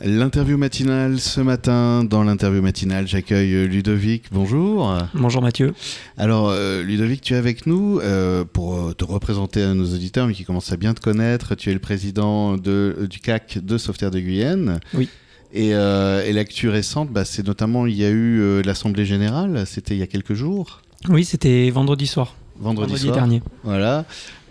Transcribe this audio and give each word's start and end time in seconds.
L'interview 0.00 0.58
matinale 0.58 1.20
ce 1.20 1.40
matin. 1.40 2.02
Dans 2.02 2.24
l'interview 2.24 2.60
matinale, 2.60 3.06
j'accueille 3.06 3.68
Ludovic. 3.68 4.24
Bonjour. 4.32 4.98
Bonjour 5.14 5.40
Mathieu. 5.40 5.72
Alors, 6.18 6.48
euh, 6.48 6.82
Ludovic, 6.82 7.20
tu 7.20 7.34
es 7.34 7.36
avec 7.36 7.66
nous 7.66 8.00
euh, 8.00 8.44
pour 8.44 8.74
euh, 8.74 8.92
te 8.92 9.04
représenter 9.04 9.62
à 9.62 9.72
nos 9.72 9.84
auditeurs, 9.84 10.26
mais 10.26 10.34
qui 10.34 10.44
commencent 10.44 10.72
à 10.72 10.76
bien 10.76 10.94
te 10.94 11.00
connaître. 11.00 11.54
Tu 11.54 11.70
es 11.70 11.72
le 11.72 11.78
président 11.78 12.56
de, 12.56 13.06
du 13.08 13.20
CAC 13.20 13.64
de 13.64 13.78
Sauveterre 13.78 14.10
de 14.10 14.18
Guyenne. 14.18 14.80
Oui. 14.94 15.08
Et, 15.52 15.68
et 15.68 16.32
l'actu 16.32 16.68
récente, 16.68 17.10
bah, 17.10 17.24
c'est 17.24 17.46
notamment, 17.46 17.86
il 17.86 17.94
y 17.94 18.04
a 18.04 18.10
eu 18.10 18.60
l'Assemblée 18.62 19.06
Générale, 19.06 19.62
c'était 19.66 19.94
il 19.94 19.98
y 19.98 20.02
a 20.02 20.08
quelques 20.08 20.34
jours. 20.34 20.82
Oui, 21.08 21.24
c'était 21.24 21.70
vendredi 21.70 22.08
soir. 22.08 22.34
Vendredi, 22.58 22.92
vendredi 22.92 23.02
soir. 23.04 23.14
dernier. 23.14 23.42
Voilà. 23.62 24.04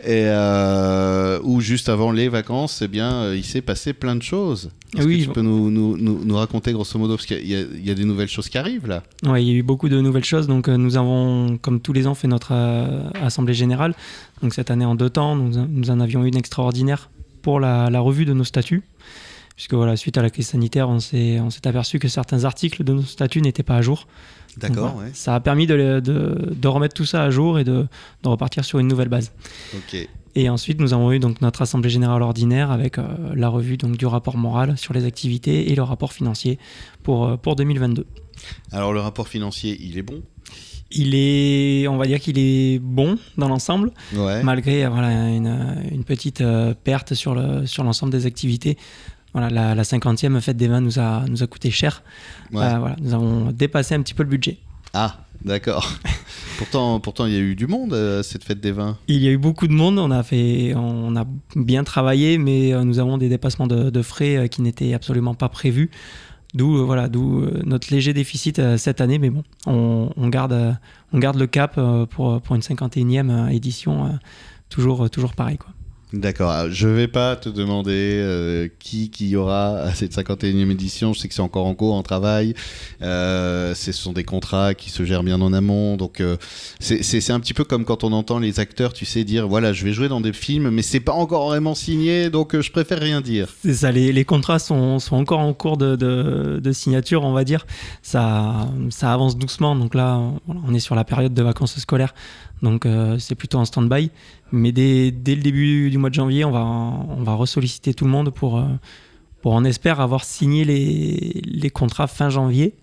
Et 0.06 0.26
euh, 0.28 1.40
ou 1.44 1.62
juste 1.62 1.88
avant 1.88 2.12
les 2.12 2.28
vacances, 2.30 2.82
eh 2.82 2.88
bien, 2.88 3.14
euh, 3.14 3.36
il 3.38 3.44
s'est 3.44 3.62
passé 3.62 3.94
plein 3.94 4.16
de 4.16 4.22
choses. 4.22 4.72
Est-ce 4.98 5.08
Oui, 5.08 5.20
que 5.20 5.24
tu 5.26 5.30
peux 5.30 5.42
nous, 5.42 5.72
nous, 5.72 5.98
nous, 5.98 6.24
nous 6.26 6.36
raconter 6.36 6.72
grosso 6.74 7.00
modo, 7.00 7.16
parce 7.16 7.26
qu'il 7.26 7.48
y, 7.48 7.56
a- 7.56 7.62
il 7.62 7.86
y 7.86 7.90
a 7.90 7.94
des 7.96 8.04
nouvelles 8.06 8.28
choses 8.28 8.50
qui 8.50 8.58
arrivent 8.58 8.88
là. 8.88 9.02
Ouais, 9.26 9.42
il 9.44 9.48
y 9.48 9.52
a 9.52 9.56
eu 9.56 9.64
beaucoup 9.64 9.88
de 9.90 10.00
nouvelles 10.02 10.26
choses. 10.26 10.46
Donc, 10.48 10.68
euh, 10.68 10.76
nous 10.78 10.98
avons, 10.98 11.58
comme 11.58 11.80
tous 11.80 11.94
les 11.94 12.06
ans, 12.06 12.16
fait 12.16 12.28
notre 12.28 12.52
euh, 12.52 13.10
assemblée 13.22 13.54
générale. 13.54 13.96
Donc, 14.42 14.54
cette 14.54 14.70
année 14.72 14.86
en 14.86 14.96
deux 14.96 15.10
temps, 15.10 15.36
nous, 15.36 15.66
nous 15.68 15.90
en 15.90 16.00
avions 16.00 16.24
une 16.26 16.36
extraordinaire 16.36 17.10
pour 17.42 17.60
la, 17.60 17.90
la 17.90 18.00
revue 18.00 18.26
de 18.26 18.34
nos 18.34 18.44
statuts. 18.44 18.84
Puisque, 19.56 19.74
voilà, 19.76 19.96
suite 19.96 20.18
à 20.18 20.22
la 20.24 20.30
crise 20.32 20.48
sanitaire, 20.48 20.90
on 20.90 21.00
s'est 21.00 21.40
on 21.40 21.50
s'est 21.52 21.68
aperçu 21.68 22.00
que 22.00 22.08
certains 22.08 22.44
articles 22.44 22.84
de 22.84 22.94
nos 22.94 23.04
statuts 23.04 23.42
n'étaient 23.42 23.62
pas 23.64 23.76
à 23.78 23.82
jour. 23.82 24.08
Donc, 24.60 24.72
voilà, 24.72 24.94
Ça 25.14 25.36
a 25.36 25.40
permis 25.40 25.66
de, 25.68 26.00
de- 26.00 26.54
de 26.56 26.68
remettre 26.68 26.94
tout 26.96 27.06
ça 27.06 27.24
à 27.24 27.30
jour 27.32 27.58
et 27.60 27.64
de, 27.64 27.88
de 28.24 28.28
repartir 28.30 28.64
sur 28.66 28.80
une 28.80 28.88
nouvelle 28.88 29.10
base. 29.10 29.32
Ok. 29.76 30.08
Et 30.36 30.50
ensuite, 30.50 30.80
nous 30.80 30.94
avons 30.96 31.12
eu 31.12 31.20
donc 31.20 31.42
notre 31.42 31.62
assemblée 31.62 31.90
générale 31.92 32.22
ordinaire 32.24 32.72
avec 32.72 32.98
euh, 32.98 33.04
la 33.36 33.50
revue 33.50 33.78
donc, 33.78 33.98
du 33.98 34.06
rapport 34.08 34.38
moral 34.38 34.78
sur 34.78 34.94
les 34.94 35.06
activités 35.06 35.72
et 35.72 35.76
le 35.76 35.84
rapport 35.84 36.14
financier 36.14 36.58
pour, 37.04 37.26
euh, 37.26 37.38
pour 37.38 37.56
2022. 37.56 38.06
Alors 38.72 38.94
le 38.94 39.00
rapport 39.00 39.28
financier, 39.28 39.78
il 39.82 39.98
est 39.98 40.02
bon? 40.02 40.22
Il 40.92 41.14
est, 41.16 41.88
on 41.88 41.98
va 41.98 42.06
dire 42.06 42.20
qu'il 42.20 42.38
est 42.38 42.80
bon 42.80 43.18
dans 43.38 43.48
l'ensemble, 43.48 43.92
Ouais. 44.16 44.42
malgré 44.44 44.88
voilà, 44.88 45.30
une, 45.30 45.84
une 45.92 46.04
petite 46.04 46.42
euh, 46.42 46.74
perte 46.84 47.14
sur 47.16 47.34
le- 47.36 47.66
sur 47.68 47.84
l'ensemble 47.84 48.12
des 48.12 48.26
activités. 48.28 48.78
Voilà, 49.34 49.50
la, 49.50 49.76
la 49.76 49.84
50e 49.84 50.40
fête 50.42 50.58
des 50.58 50.68
vins 50.68 50.82
nous 50.82 51.00
a, 51.00 51.26
nous 51.28 51.44
a 51.44 51.48
coûté 51.48 51.72
cher. 51.72 52.04
Ouais. 52.52 52.64
Euh, 52.64 52.78
voilà, 52.78 52.96
nous 53.02 53.14
avons 53.14 53.52
dépassé 53.52 53.96
un 53.96 54.02
petit 54.02 54.14
peu 54.14 54.24
le 54.24 54.30
budget. 54.30 54.60
Ah, 54.94 55.18
d'accord. 55.44 55.92
pourtant, 56.60 57.00
pourtant, 57.00 57.26
il 57.26 57.34
y 57.34 57.36
a 57.36 57.40
eu 57.40 57.56
du 57.56 57.66
monde 57.66 57.94
euh, 57.94 58.20
à 58.20 58.24
cette 58.24 58.44
fête 58.44 58.62
des 58.62 58.72
vins. 58.72 58.98
Il 59.08 59.22
y 59.24 59.28
a 59.28 59.32
eu 59.32 59.40
beaucoup 59.40 59.68
de 59.68 59.74
monde, 59.74 59.98
on 59.98 60.12
a, 60.12 60.22
fait, 60.22 60.74
on 60.76 61.16
a 61.16 61.26
bien 61.56 61.84
travaillé, 61.84 62.38
mais 62.38 62.74
euh, 62.74 62.84
nous 62.84 63.00
avons 63.00 63.18
des 63.18 63.28
dépassements 63.28 63.66
de, 63.66 63.90
de 63.90 64.02
frais 64.04 64.38
euh, 64.38 64.48
qui 64.48 64.62
n'étaient 64.62 64.94
absolument 64.94 65.34
pas 65.34 65.50
prévus. 65.50 65.90
D'où 66.54 66.86
voilà, 66.86 67.10
d'où 67.10 67.48
notre 67.64 67.92
léger 67.92 68.14
déficit 68.14 68.62
cette 68.78 69.02
année, 69.02 69.18
mais 69.18 69.32
bon, 69.32 69.44
on, 69.66 70.12
on 70.16 70.30
garde, 70.30 70.78
on 71.12 71.18
garde 71.18 71.38
le 71.40 71.48
cap 71.48 71.80
pour, 72.12 72.40
pour 72.42 72.56
une 72.56 72.62
51e 72.62 73.32
euh, 73.32 73.48
édition, 73.48 74.20
toujours, 74.70 75.10
toujours 75.10 75.34
pareil. 75.34 75.58
Quoi. 75.58 75.72
D'accord. 76.14 76.52
Alors, 76.52 76.72
Je 76.72 76.88
vais 76.88 77.08
pas 77.08 77.36
te 77.36 77.50
demander 77.50 78.20
euh, 78.22 78.68
qui 78.78 79.10
qui 79.10 79.30
y 79.30 79.36
aura 79.36 79.80
à 79.80 79.96
cette 79.96 80.16
51e 80.16 80.70
édition. 80.70 81.12
Je 81.12 81.20
sais 81.20 81.28
que 81.28 81.34
c'est 81.34 81.42
encore 81.42 81.66
en 81.66 81.74
cours, 81.74 81.96
en 81.96 82.04
travail. 82.04 82.54
Euh, 83.02 83.74
ce 83.74 83.92
sont 83.92 84.14
des 84.14 84.24
contrats 84.24 84.76
qui 84.76 84.92
se 84.92 85.06
gèrent 85.06 85.24
bien 85.24 85.42
en 85.42 85.54
amont. 85.54 85.98
Donc 85.98 86.22
euh, 86.22 86.38
c'est 86.80 87.32
un 87.32 87.40
petit 87.40 87.56
peu 87.56 87.64
comme 87.64 87.84
quand 87.84 88.04
on 88.04 88.12
entend 88.14 88.38
les 88.38 88.60
acteurs, 88.60 88.94
tu 88.94 89.06
sais, 89.06 89.24
dire 89.24 89.48
voilà, 89.48 89.74
je 89.74 89.84
vais 89.84 89.92
jouer 89.92 90.08
dans 90.08 90.22
des 90.22 90.34
films, 90.34 90.70
mais 90.70 90.84
c'est 90.84 91.00
pas 91.00 91.14
encore 91.14 91.48
vraiment 91.48 91.74
signé, 91.74 92.30
donc 92.30 92.60
je 92.60 92.72
préfère 92.72 93.00
rien 93.00 93.20
dire. 93.20 93.48
C'est 93.64 93.74
ça, 93.74 93.92
les, 93.92 94.26
contrats 94.26 94.60
sont, 94.60 95.00
encore 95.10 95.40
en 95.40 95.54
cours 95.54 95.78
de, 95.78 96.72
signature, 96.74 97.24
on 97.24 97.34
va 97.34 97.44
dire. 97.44 97.66
Ça, 98.04 98.70
avance 99.02 99.36
doucement, 99.36 99.76
donc 99.76 99.96
là, 99.96 100.22
on 100.48 100.74
est 100.76 100.80
sur 100.80 100.94
la 100.94 101.06
période 101.06 101.34
de 101.34 101.42
vacances 101.42 101.80
scolaires, 101.80 102.14
donc 102.62 102.88
c'est 103.18 103.36
plutôt 103.36 103.58
en 103.58 103.66
stand-by. 103.66 104.12
Mais 104.56 104.72
dès, 104.72 105.10
dès 105.10 105.34
le 105.34 105.42
début 105.42 105.90
du 105.90 105.98
mois 105.98 106.03
de 106.10 106.16
janvier, 106.16 106.46
on 106.46 106.52
va, 106.52 106.64
on 106.64 107.24
va 107.24 107.34
ressolliciter 107.36 107.94
tout 107.94 108.06
le 108.06 108.12
monde 108.12 108.30
pour, 108.32 108.58
euh, 108.60 108.64
pour 109.42 109.54
on 109.54 109.64
espère, 109.64 110.00
avoir 110.00 110.24
signé 110.24 110.66
les, 110.66 111.42
les 111.46 111.70
contrats 111.70 112.08
fin 112.08 112.30
janvier, 112.30 112.76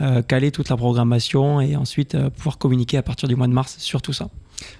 euh, 0.00 0.22
caler 0.22 0.50
toute 0.50 0.68
la 0.68 0.76
programmation 0.76 1.60
et 1.60 1.76
ensuite 1.76 2.14
euh, 2.14 2.30
pouvoir 2.30 2.58
communiquer 2.58 2.96
à 2.96 3.02
partir 3.02 3.28
du 3.28 3.36
mois 3.36 3.46
de 3.48 3.52
mars 3.52 3.76
sur 3.78 4.00
tout 4.02 4.12
ça. 4.12 4.28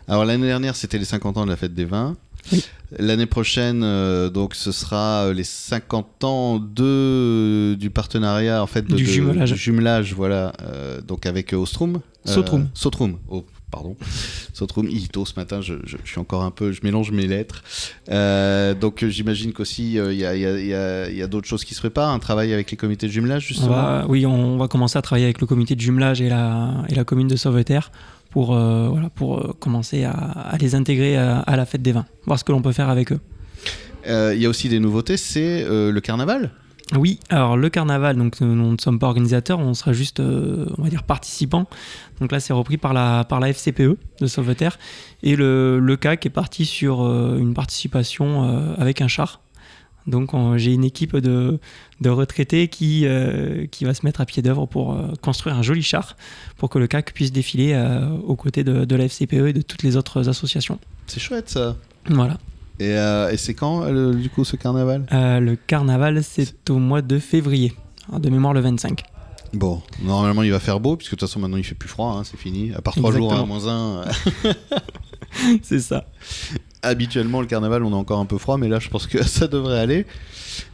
Alors 0.09 0.25
l'année 0.25 0.47
dernière, 0.47 0.77
c'était 0.77 0.99
les 0.99 1.05
50 1.05 1.37
ans 1.39 1.45
de 1.45 1.51
la 1.51 1.57
fête 1.57 1.75
des 1.75 1.85
vins. 1.87 2.17
Oui. 2.53 2.65
L'année 2.99 3.27
prochaine, 3.27 3.83
euh, 3.85 4.31
donc 4.31 4.55
ce 4.55 4.73
sera 4.73 5.31
les 5.33 5.45
50 5.45 6.25
ans 6.25 6.59
de, 6.59 7.77
du 7.79 7.91
partenariat, 7.91 8.63
en 8.63 8.67
fait, 8.67 8.83
de, 8.83 8.97
Du 8.97 9.05
de- 9.05 9.09
jumelage. 9.09 9.53
du 9.53 9.59
jumelage, 9.59 10.15
voilà, 10.15 10.53
euh, 10.63 11.01
donc 11.03 11.27
avec 11.27 11.53
Ostrom. 11.53 12.01
Euh, 12.27 12.35
Sotrum. 12.35 12.69
Sotrum. 12.75 13.19
Oh, 13.29 13.45
pardon. 13.71 13.97
Sotrum, 14.53 14.89
Ito 14.89 15.25
ce 15.25 15.35
matin, 15.37 15.61
je, 15.61 15.75
je- 15.85 15.97
je 16.05 16.11
suis 16.11 16.19
encore 16.21 16.43
un 16.43 16.51
peu, 16.51 16.73
je 16.73 16.81
mélange 16.83 17.11
mes 17.13 17.27
lettres. 17.27 17.63
Euh, 18.11 18.75
donc 18.75 19.03
euh, 19.03 19.09
j'imagine 19.09 19.53
qu'aussi 19.53 19.99
euh, 19.99 20.13
il 20.13 20.19
y 20.19 21.23
a, 21.23 21.27
d'autres 21.27 21.47
choses 21.49 21.65
qui 21.65 21.75
se 21.75 21.81
préparent, 21.81 22.11
un 22.11 22.19
travail 22.19 22.53
avec 22.53 22.71
les 22.71 22.77
comités 22.77 23.07
de 23.07 23.13
jumelage 23.13 23.45
On 23.45 23.49
justement. 23.49 23.69
va, 23.71 24.07
oui, 24.09 24.27
on 24.27 24.57
va 24.57 24.69
commencer 24.69 24.99
à 24.99 25.03
travailler 25.03 25.27
avec 25.27 25.41
le 25.41 25.47
comité 25.47 25.75
de 25.77 25.81
jumelage 25.81 26.21
et 26.21 26.29
la, 26.29 26.85
et 26.89 26.95
la 26.95 27.05
commune 27.05 27.29
de 27.29 27.37
Sauveterre 27.37 27.93
pour, 28.31 28.55
euh, 28.55 28.89
voilà, 28.89 29.11
pour 29.11 29.57
commencer 29.59 30.05
à, 30.05 30.11
à 30.13 30.57
les 30.59 30.75
intégrer 30.75 31.17
à, 31.17 31.39
à 31.41 31.57
la 31.57 31.67
fête 31.67 31.83
des 31.83 31.93
vins, 31.93 32.07
voir 32.27 32.39
ce 32.39 32.45
que 32.45 32.53
l'on 32.53 32.63
peut 32.63 32.73
faire 32.73 32.89
avec 32.89 33.13
eux. 33.13 33.21
Il 34.07 34.39
y 34.41 34.47
a 34.47 34.49
aussi 34.49 34.69
des 34.69 34.79
nouveautés, 34.81 35.17
c'est 35.17 35.65
le 35.69 36.01
carnaval. 36.01 36.51
Oui, 36.97 37.21
alors 37.29 37.57
le 37.57 37.69
carnaval, 37.71 38.17
donc 38.17 38.43
euh, 38.43 38.45
nous 38.47 38.73
ne 38.73 38.79
sommes 38.79 38.99
pas 38.99 39.07
organisateurs, 39.07 39.61
on 39.61 39.75
sera 39.75 39.93
juste, 39.93 40.19
euh, 40.21 40.67
on 40.77 40.83
va 40.83 40.89
dire, 40.89 41.05
participants. 41.05 41.67
Donc 42.21 42.33
là, 42.33 42.41
c'est 42.41 42.53
repris 42.53 42.79
par 42.79 42.93
la, 42.93 43.25
par 43.25 43.39
la 43.39 43.49
FCPE 43.53 43.97
de 44.21 44.27
Sauveterre. 44.27 44.79
Et 45.23 45.37
le, 45.37 45.79
le 45.79 45.97
CAC 45.97 46.27
est 46.27 46.31
parti 46.31 46.65
sur 46.67 47.03
euh, 47.03 47.39
une 47.39 47.55
participation 47.55 48.45
euh, 48.49 48.75
avec 48.77 49.01
un 49.03 49.09
char. 49.09 49.41
Donc 50.07 50.35
on- 50.35 50.57
j'ai 50.59 50.73
une 50.73 50.83
équipe 50.85 51.17
de, 51.17 51.61
de 52.01 52.09
retraités 52.11 52.67
qui, 52.69 53.07
qui 53.71 53.85
va 53.85 53.95
se 53.95 54.05
mettre 54.05 54.21
à 54.23 54.25
pied 54.27 54.43
d'œuvre 54.43 54.67
pour 54.67 54.97
construire 55.21 55.57
un 55.57 55.63
joli 55.63 55.83
char 55.83 56.17
pour 56.57 56.71
que 56.71 56.79
le 56.79 56.87
CAC 56.89 57.13
puisse 57.13 57.31
défiler 57.33 57.79
aux 58.27 58.35
côtés 58.35 58.65
de, 58.65 58.85
de 58.85 58.97
la 58.97 59.05
FCPE 59.05 59.33
et 59.49 59.53
de 59.53 59.63
toutes 59.63 59.83
les 59.83 59.97
autres 59.97 60.29
associations. 60.29 60.79
C'est 61.07 61.21
chouette 61.21 61.51
ça. 61.51 61.77
Voilà. 62.09 62.39
Et, 62.81 62.97
euh, 62.97 63.31
et 63.31 63.37
c'est 63.37 63.53
quand 63.53 63.85
euh, 63.85 64.15
du 64.15 64.31
coup 64.31 64.43
ce 64.45 64.57
carnaval? 64.57 65.05
Euh, 65.13 65.39
le 65.39 65.55
carnaval, 65.55 66.25
c'est 66.25 66.71
au 66.71 66.79
mois 66.79 67.03
de 67.03 67.19
février. 67.19 67.75
Alors, 68.09 68.21
De 68.21 68.31
mémoire 68.31 68.55
le 68.55 68.61
25. 68.61 69.03
Bon, 69.53 69.83
normalement 70.03 70.43
il 70.43 70.51
va 70.51 70.61
faire 70.61 70.81
beau, 70.81 70.97
puisque 70.97 71.13
de 71.13 71.17
toute 71.17 71.29
façon 71.29 71.41
maintenant 71.41 71.57
il 71.59 71.65
fait 71.65 71.75
plus 71.75 71.89
froid, 71.89 72.15
hein, 72.17 72.23
c'est 72.25 72.39
fini. 72.39 72.73
À 72.73 72.81
part 72.81 72.95
3 72.95 73.13
jours 73.13 73.33
à 73.33 73.43
Exactement. 73.43 73.61
moins 73.61 74.05
1. 74.05 74.05
c'est 75.63 75.81
ça. 75.81 76.07
Habituellement 76.83 77.41
le 77.41 77.47
carnaval 77.47 77.85
on 77.85 77.91
est 77.91 77.95
encore 77.95 78.21
un 78.21 78.27
peu 78.27 78.39
froid, 78.39 78.57
mais 78.59 78.69
là 78.69 78.79
je 78.79 78.89
pense 78.89 79.07
que 79.07 79.23
ça 79.27 79.47
devrait 79.49 79.79
aller. 79.79 80.07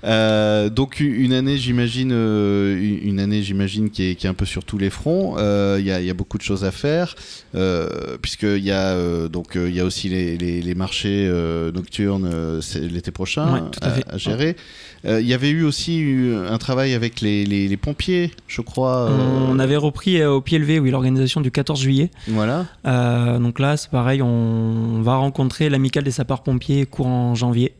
Euh, 0.04 0.68
donc 0.70 1.00
une 1.00 1.32
année 1.32 1.58
j'imagine 1.58 2.10
euh, 2.12 2.98
une 3.02 3.20
année 3.20 3.42
j'imagine 3.42 3.90
qui 3.90 4.10
est, 4.10 4.14
qui 4.14 4.26
est 4.26 4.30
un 4.30 4.34
peu 4.34 4.46
sur 4.46 4.64
tous 4.64 4.78
les 4.78 4.90
fronts. 4.90 5.36
Euh, 5.38 5.76
Il 5.80 5.86
y, 5.86 5.90
a, 5.92 6.00
il 6.00 6.06
y 6.06 6.10
a 6.10 6.14
beaucoup 6.14 6.38
de 6.38 6.42
choses 6.42 6.64
à 6.64 6.70
faire 6.70 7.14
euh, 7.54 7.88
puisqu'il 8.20 8.64
y 8.64 8.70
a 8.72 8.88
euh, 8.92 9.28
donc 9.28 9.56
euh, 9.56 9.68
il 9.68 9.74
y 9.76 9.80
a 9.80 9.84
aussi 9.84 10.08
les, 10.08 10.36
les- 10.38 10.62
les 10.62 10.74
marchés 10.74 11.26
euh, 11.28 11.70
nocturnes 11.72 12.28
euh, 12.32 12.60
l'été 12.90 13.10
prochain 13.10 13.52
Ouais, 13.52 13.60
à 14.08 14.18
gérer. 14.18 14.56
Euh, 15.04 15.20
Il 15.20 15.26
y 15.26 15.34
avait 15.34 15.50
eu 15.50 15.62
aussi 15.62 16.04
un 16.50 16.58
travail 16.58 16.94
avec 16.94 17.20
les, 17.20 17.44
les- 17.44 17.76
pompiers, 17.76 18.30
je 18.48 18.62
crois. 18.62 19.08
euh, 19.10 19.46
On 19.50 19.58
avait 19.58 19.76
repris 19.76 20.20
euh, 20.20 20.30
au 20.32 20.40
pied 20.40 20.58
levé, 20.58 20.78
oui, 20.80 20.90
l'organisation 20.90 21.40
du 21.42 21.50
14 21.50 21.78
juillet. 21.80 22.10
Voilà. 22.28 22.64
Euh, 22.86 23.38
donc 23.38 23.58
là, 23.58 23.76
c'est 23.76 23.90
pareil, 23.90 24.22
on 24.22 25.02
va 25.02 25.16
rencontrer 25.16 25.68
l'amicale 25.68 25.95
des 26.04 26.10
sapeurs-pompiers 26.12 26.86
courant 26.86 27.34
janvier 27.34 27.74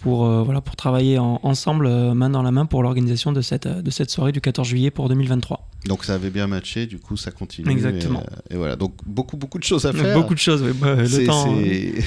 pour, 0.00 0.26
euh, 0.26 0.42
voilà, 0.42 0.60
pour 0.60 0.76
travailler 0.76 1.18
en- 1.18 1.40
ensemble, 1.44 1.86
euh, 1.86 2.12
main 2.12 2.28
dans 2.28 2.42
la 2.42 2.50
main, 2.50 2.66
pour 2.66 2.82
l'organisation 2.82 3.32
de 3.32 3.40
cette, 3.40 3.64
euh, 3.64 3.80
de 3.80 3.90
cette 3.90 4.10
soirée 4.10 4.32
du 4.32 4.40
14 4.42 4.68
juillet 4.68 4.90
pour 4.90 5.08
2023. 5.08 5.66
Donc 5.86 6.04
ça 6.04 6.12
avait 6.14 6.28
bien 6.28 6.46
matché, 6.46 6.84
du 6.84 6.98
coup 6.98 7.16
ça 7.16 7.30
continue. 7.30 7.70
Exactement. 7.70 8.22
Et, 8.50 8.54
et 8.54 8.56
voilà, 8.58 8.76
donc 8.76 8.92
beaucoup 9.06 9.38
beaucoup 9.38 9.58
de 9.58 9.64
choses 9.64 9.86
à 9.86 9.94
faire. 9.94 10.14
Beaucoup 10.14 10.34
de 10.34 10.38
choses, 10.38 10.62
oui. 10.62 10.72
Bah, 10.78 10.96
le, 10.96 11.26
temps, 11.26 11.54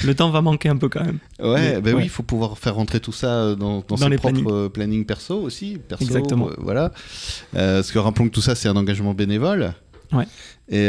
le 0.06 0.14
temps 0.14 0.30
va 0.30 0.42
manquer 0.42 0.68
un 0.68 0.76
peu 0.76 0.88
quand 0.88 1.02
même. 1.04 1.18
Ouais, 1.40 1.80
bah 1.80 1.90
oui, 1.96 2.02
il 2.04 2.08
faut 2.08 2.22
pouvoir 2.22 2.56
faire 2.56 2.76
rentrer 2.76 3.00
tout 3.00 3.10
ça 3.10 3.56
dans, 3.56 3.78
dans, 3.80 3.84
Dans 3.88 3.96
ses 3.96 4.08
les 4.10 4.16
propres 4.16 4.34
plannings. 4.42 4.68
plannings 4.70 5.04
perso 5.04 5.40
aussi. 5.40 5.78
Perso, 5.88 6.04
Exactement. 6.04 6.50
euh, 6.50 6.54
voilà. 6.58 6.92
Parce 7.52 7.90
que 7.90 7.98
rappelons 7.98 8.28
que 8.28 8.32
tout 8.34 8.40
ça, 8.42 8.54
c'est 8.54 8.68
un 8.68 8.76
engagement 8.76 9.12
bénévole. 9.12 9.72
Ouais. 10.12 10.26
Et, 10.68 10.86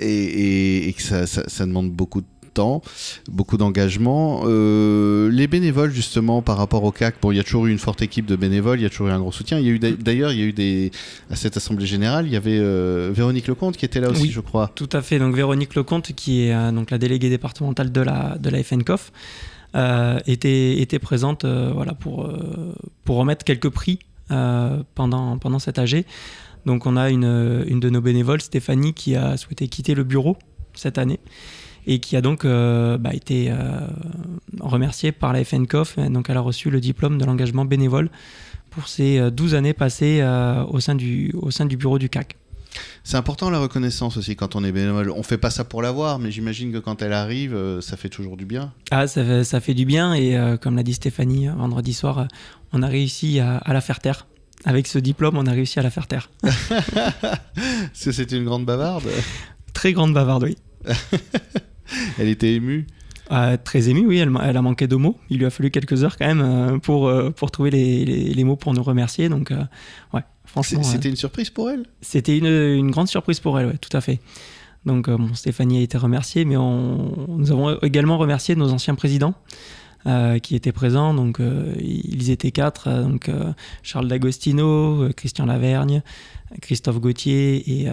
et, 0.00 0.06
et- 0.06 0.88
et 0.88 0.92
que 0.92 1.02
ça, 1.02 1.26
ça- 1.26 1.48
ça 1.48 1.66
demande 1.66 1.90
beaucoup 1.90 2.20
de 2.20 2.26
temps, 2.50 2.82
beaucoup 3.30 3.56
d'engagement. 3.56 4.42
Euh, 4.44 5.30
les 5.30 5.46
bénévoles, 5.46 5.90
justement, 5.92 6.42
par 6.42 6.56
rapport 6.56 6.84
au 6.84 6.92
CAC, 6.92 7.16
bon, 7.22 7.32
il 7.32 7.36
y 7.36 7.40
a 7.40 7.44
toujours 7.44 7.66
eu 7.66 7.70
une 7.72 7.78
forte 7.78 8.02
équipe 8.02 8.26
de 8.26 8.36
bénévoles, 8.36 8.78
il 8.80 8.82
y 8.82 8.86
a 8.86 8.90
toujours 8.90 9.08
eu 9.08 9.10
un 9.12 9.18
gros 9.20 9.32
soutien. 9.32 9.58
Il 9.58 9.66
y 9.66 9.68
a 9.68 9.72
eu 9.72 9.78
d'a- 9.78 9.92
d'ailleurs, 9.92 10.32
il 10.32 10.38
y 10.38 10.42
a 10.42 10.46
eu 10.46 10.52
des 10.52 10.90
à 11.30 11.36
cette 11.36 11.56
assemblée 11.56 11.86
générale, 11.86 12.26
il 12.26 12.32
y 12.32 12.36
avait 12.36 12.58
euh, 12.58 13.10
Véronique 13.14 13.46
Lecomte 13.48 13.76
qui 13.76 13.84
était 13.84 14.00
là 14.00 14.10
aussi, 14.10 14.22
Oui. 14.22 14.30
je 14.30 14.40
crois. 14.40 14.70
Tout 14.74 14.88
à 14.92 15.02
fait. 15.02 15.18
Donc 15.18 15.34
Véronique 15.34 15.74
Lecomte, 15.74 16.12
qui 16.12 16.44
est 16.46 16.54
euh, 16.54 16.72
donc 16.72 16.90
la 16.90 16.98
déléguée 16.98 17.30
départementale 17.30 17.92
de 17.92 18.00
la, 18.00 18.36
de 18.38 18.50
la 18.50 18.62
FNCOF, 18.62 19.12
était, 20.26 20.80
était 20.80 20.98
présente 20.98 21.44
voilà, 21.44 21.94
pour, 21.94 22.28
pour 23.04 23.16
remettre 23.16 23.44
quelques 23.44 23.68
prix 23.70 24.00
pendant, 24.28 25.38
pendant 25.38 25.58
cet 25.58 25.78
AG. 25.78 26.04
Donc 26.66 26.86
on 26.86 26.96
a 26.96 27.08
une, 27.10 27.64
une, 27.68 27.80
de 27.80 27.88
nos 27.88 28.00
bénévoles, 28.00 28.40
Stéphanie, 28.40 28.92
qui 28.94 29.14
a 29.16 29.36
souhaité 29.36 29.68
quitter 29.68 29.94
le 29.94 30.04
bureau 30.04 30.36
cette 30.74 30.98
année 30.98 31.20
et 31.86 31.98
qui 31.98 32.16
a 32.16 32.20
donc 32.20 32.44
bah, 32.44 33.14
été 33.14 33.52
remerciée 34.60 35.12
par 35.12 35.32
la 35.32 35.44
FNCOF. 35.44 35.98
Donc 35.98 36.30
elle 36.30 36.36
a 36.36 36.40
reçu 36.40 36.70
le 36.70 36.80
diplôme 36.80 37.18
de 37.18 37.24
l'engagement 37.24 37.64
bénévole 37.64 38.10
pour 38.70 38.88
ces 38.88 39.30
12 39.30 39.54
années 39.54 39.72
passées 39.72 40.22
au, 40.68 40.80
sein 40.80 40.94
du, 40.94 41.32
au 41.40 41.50
sein 41.50 41.66
du 41.66 41.76
bureau 41.76 41.98
du 41.98 42.08
CAC. 42.08 42.36
C'est 43.02 43.16
important 43.16 43.50
la 43.50 43.58
reconnaissance 43.58 44.16
aussi 44.16 44.36
quand 44.36 44.56
on 44.56 44.64
est 44.64 44.72
bénévole. 44.72 45.10
On 45.10 45.22
fait 45.22 45.38
pas 45.38 45.50
ça 45.50 45.64
pour 45.64 45.82
l'avoir, 45.82 46.18
mais 46.18 46.30
j'imagine 46.30 46.72
que 46.72 46.78
quand 46.78 47.02
elle 47.02 47.12
arrive, 47.12 47.54
euh, 47.54 47.80
ça 47.80 47.96
fait 47.96 48.08
toujours 48.08 48.36
du 48.36 48.44
bien. 48.44 48.72
Ah, 48.90 49.06
ça 49.06 49.24
fait, 49.24 49.44
ça 49.44 49.60
fait 49.60 49.74
du 49.74 49.84
bien 49.84 50.14
et 50.14 50.36
euh, 50.36 50.56
comme 50.56 50.76
l'a 50.76 50.82
dit 50.82 50.94
Stéphanie 50.94 51.48
euh, 51.48 51.52
vendredi 51.52 51.94
soir, 51.94 52.28
on 52.72 52.82
a 52.82 52.86
réussi 52.86 53.40
à, 53.40 53.62
la 53.66 53.80
faire 53.80 54.00
taire. 54.00 54.26
Avec 54.64 54.86
ce 54.86 54.98
diplôme, 54.98 55.38
on 55.38 55.46
a 55.46 55.52
réussi 55.52 55.78
à 55.78 55.82
la 55.82 55.90
faire 55.90 56.06
taire. 56.06 56.30
C'était 57.94 58.36
une 58.36 58.44
grande 58.44 58.66
bavarde 58.66 59.08
Très 59.72 59.92
grande 59.92 60.12
bavarde, 60.12 60.44
oui. 60.44 60.56
elle 62.18 62.28
était 62.28 62.54
émue 62.54 62.86
très 63.62 63.88
émue, 63.88 64.08
oui, 64.08 64.18
elle, 64.18 64.32
elle, 64.42 64.56
a 64.56 64.62
manqué 64.62 64.88
de 64.88 64.96
mots. 64.96 65.16
Il 65.30 65.38
lui 65.38 65.46
a 65.46 65.50
fallu 65.50 65.70
quelques 65.70 66.02
heures 66.02 66.16
quand 66.16 66.26
même 66.26 66.80
pour, 66.80 67.08
pour 67.36 67.52
trouver 67.52 67.70
les, 67.70 68.04
les, 68.04 68.44
mots 68.44 68.56
pour 68.56 68.74
nous 68.74 68.82
remercier. 68.82 69.28
Donc, 69.28 69.52
ouais, 70.12 70.22
c'était 70.62 71.08
une 71.08 71.16
surprise 71.16 71.48
pour 71.50 71.70
elle? 71.70 71.84
C'était 72.00 72.36
une, 72.36 72.46
une, 72.46 72.90
grande 72.90 73.06
surprise 73.06 73.38
pour 73.38 73.58
elle, 73.60 73.66
ouais, 73.66 73.78
tout 73.78 73.96
à 73.96 74.00
fait. 74.00 74.18
Donc 74.84 75.08
euh, 75.08 75.16
bon, 75.16 75.34
Stéphanie 75.34 75.78
a 75.78 75.82
été 75.82 75.98
remerciée, 75.98 76.44
mais 76.44 76.56
on, 76.56 77.26
nous 77.28 77.52
avons 77.52 77.78
également 77.80 78.18
remercié 78.18 78.56
nos 78.56 78.70
anciens 78.72 78.94
présidents 78.94 79.34
euh, 80.06 80.38
qui 80.38 80.54
étaient 80.54 80.72
présents. 80.72 81.14
Donc 81.14 81.40
euh, 81.40 81.74
ils 81.78 82.30
étaient 82.30 82.50
quatre, 82.50 82.88
donc 83.02 83.30
Charles 83.82 84.08
D'Agostino, 84.08 85.08
Christian 85.16 85.46
Lavergne, 85.46 86.02
Christophe 86.60 87.00
Gauthier 87.00 87.82
et, 87.82 87.88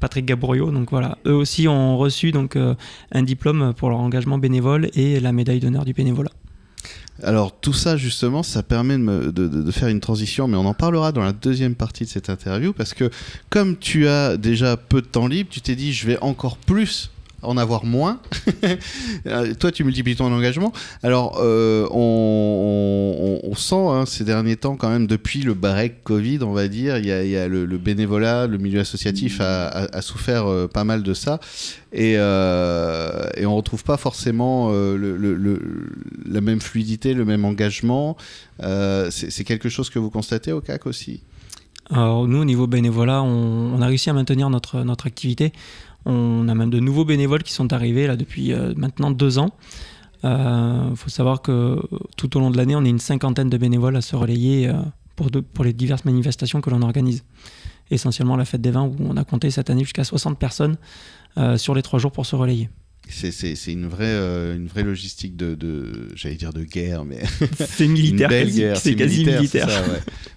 Patrick 0.00 0.26
Gaborio. 0.26 0.70
Donc 0.70 0.90
voilà, 0.90 1.18
eux 1.26 1.34
aussi 1.34 1.68
ont 1.68 1.96
reçu 1.96 2.32
donc 2.32 2.56
un 2.56 3.22
diplôme 3.22 3.72
pour 3.74 3.90
leur 3.90 4.00
engagement 4.00 4.38
bénévole 4.38 4.90
et 4.94 5.20
la 5.20 5.32
médaille 5.32 5.60
d'honneur 5.60 5.84
du 5.84 5.92
bénévolat. 5.92 6.32
Alors 7.22 7.52
tout 7.60 7.72
ça 7.72 7.96
justement, 7.96 8.42
ça 8.42 8.62
permet 8.62 8.98
de, 8.98 9.70
faire 9.70 9.88
une 9.88 10.00
transition, 10.00 10.48
mais 10.48 10.56
on 10.56 10.66
en 10.66 10.74
parlera 10.74 11.12
dans 11.12 11.22
la 11.22 11.32
deuxième 11.32 11.74
partie 11.74 12.04
de 12.04 12.08
cette 12.08 12.30
interview, 12.30 12.72
parce 12.72 12.94
que 12.94 13.10
comme 13.50 13.76
tu 13.76 14.08
as 14.08 14.36
déjà 14.36 14.76
peu 14.76 15.02
de 15.02 15.06
temps 15.06 15.26
libre, 15.26 15.50
tu 15.50 15.60
t'es 15.60 15.76
dit 15.76 15.92
je 15.92 16.06
vais 16.06 16.18
encore 16.20 16.56
plus 16.56 17.10
en 17.42 17.56
avoir 17.56 17.84
moins. 17.84 18.20
Euh, 19.26 19.54
toi, 19.54 19.70
tu 19.70 19.84
multiplies 19.84 20.16
ton 20.16 20.32
engagement. 20.32 20.72
Alors, 21.02 21.38
euh, 21.40 21.86
on, 21.90 23.54
sent 23.54 23.74
hein, 23.74 24.04
ces 24.06 24.24
derniers 24.24 24.56
temps, 24.56 24.76
quand 24.76 24.88
même, 24.88 25.06
depuis 25.06 25.42
le 25.42 25.54
break 25.54 26.02
Covid, 26.02 26.38
on 26.42 26.52
va 26.52 26.68
dire, 26.68 26.98
il 26.98 27.06
y 27.06 27.36
a, 27.36 27.48
le, 27.48 27.66
bénévolat, 27.78 28.46
le 28.46 28.58
milieu 28.58 28.80
associatif 28.80 29.40
a, 29.40 30.02
souffert 30.02 30.46
euh, 30.46 30.68
pas 30.68 30.84
mal 30.84 31.02
de 31.02 31.14
ça. 31.14 31.40
Et, 31.92 32.16
on 32.18 33.56
retrouve 33.56 33.84
pas 33.84 33.96
forcément 33.96 34.72
la 34.72 36.40
même 36.40 36.60
fluidité, 36.60 37.14
le 37.14 37.24
même 37.24 37.44
engagement. 37.44 38.16
C'est 38.60 39.44
quelque 39.44 39.68
chose 39.68 39.90
que 39.90 39.98
vous 39.98 40.10
constatez 40.10 40.52
au 40.52 40.60
CAC 40.60 40.86
aussi? 40.86 41.20
Alors 41.90 42.26
nous, 42.26 42.38
au 42.38 42.44
niveau 42.44 42.66
bénévolat, 42.66 43.22
on, 43.22 43.80
a 43.82 43.86
réussi 43.86 44.10
à 44.10 44.12
maintenir 44.12 44.50
notre 44.50 45.06
activité. 45.06 45.52
On 46.04 46.48
a 46.48 46.54
même 46.54 46.70
de 46.70 46.80
nouveaux 46.80 47.04
bénévoles 47.04 47.42
qui 47.42 47.52
sont 47.52 47.72
arrivés 47.72 48.06
là 48.06 48.16
depuis 48.16 48.52
euh, 48.52 48.74
maintenant 48.76 49.10
deux 49.10 49.38
ans. 49.38 49.50
Il 50.24 50.28
euh, 50.28 50.94
faut 50.94 51.10
savoir 51.10 51.42
que 51.42 51.80
tout 52.16 52.36
au 52.36 52.40
long 52.40 52.50
de 52.50 52.56
l'année, 52.56 52.76
on 52.76 52.84
est 52.84 52.90
une 52.90 52.98
cinquantaine 52.98 53.50
de 53.50 53.56
bénévoles 53.56 53.96
à 53.96 54.00
se 54.00 54.14
relayer 54.14 54.68
euh, 54.68 54.74
pour, 55.16 55.30
pour 55.30 55.64
les 55.64 55.72
diverses 55.72 56.04
manifestations 56.04 56.60
que 56.60 56.70
l'on 56.70 56.82
organise. 56.82 57.24
Essentiellement 57.90 58.36
la 58.36 58.44
fête 58.44 58.60
des 58.60 58.70
vins 58.70 58.84
où 58.84 58.96
on 59.00 59.16
a 59.16 59.24
compté 59.24 59.50
cette 59.50 59.68
année 59.68 59.82
jusqu'à 59.82 60.04
60 60.04 60.38
personnes 60.38 60.76
sur 61.56 61.74
les 61.74 61.82
trois 61.82 61.98
jours 61.98 62.12
pour 62.12 62.26
se 62.26 62.36
relayer. 62.36 62.68
C'est 63.08 63.72
une 63.72 63.88
vraie, 63.88 64.04
euh, 64.06 64.56
une 64.56 64.68
vraie 64.68 64.84
logistique 64.84 65.36
de, 65.36 65.54
de 65.54 66.08
j'allais 66.14 66.36
dire 66.36 66.52
de 66.52 66.62
guerre, 66.62 67.04
mais 67.04 67.20
c'est 67.54 67.88
militaire, 67.88 68.76
c'est 68.76 68.94
quasi 68.94 69.24
militaire. 69.24 69.68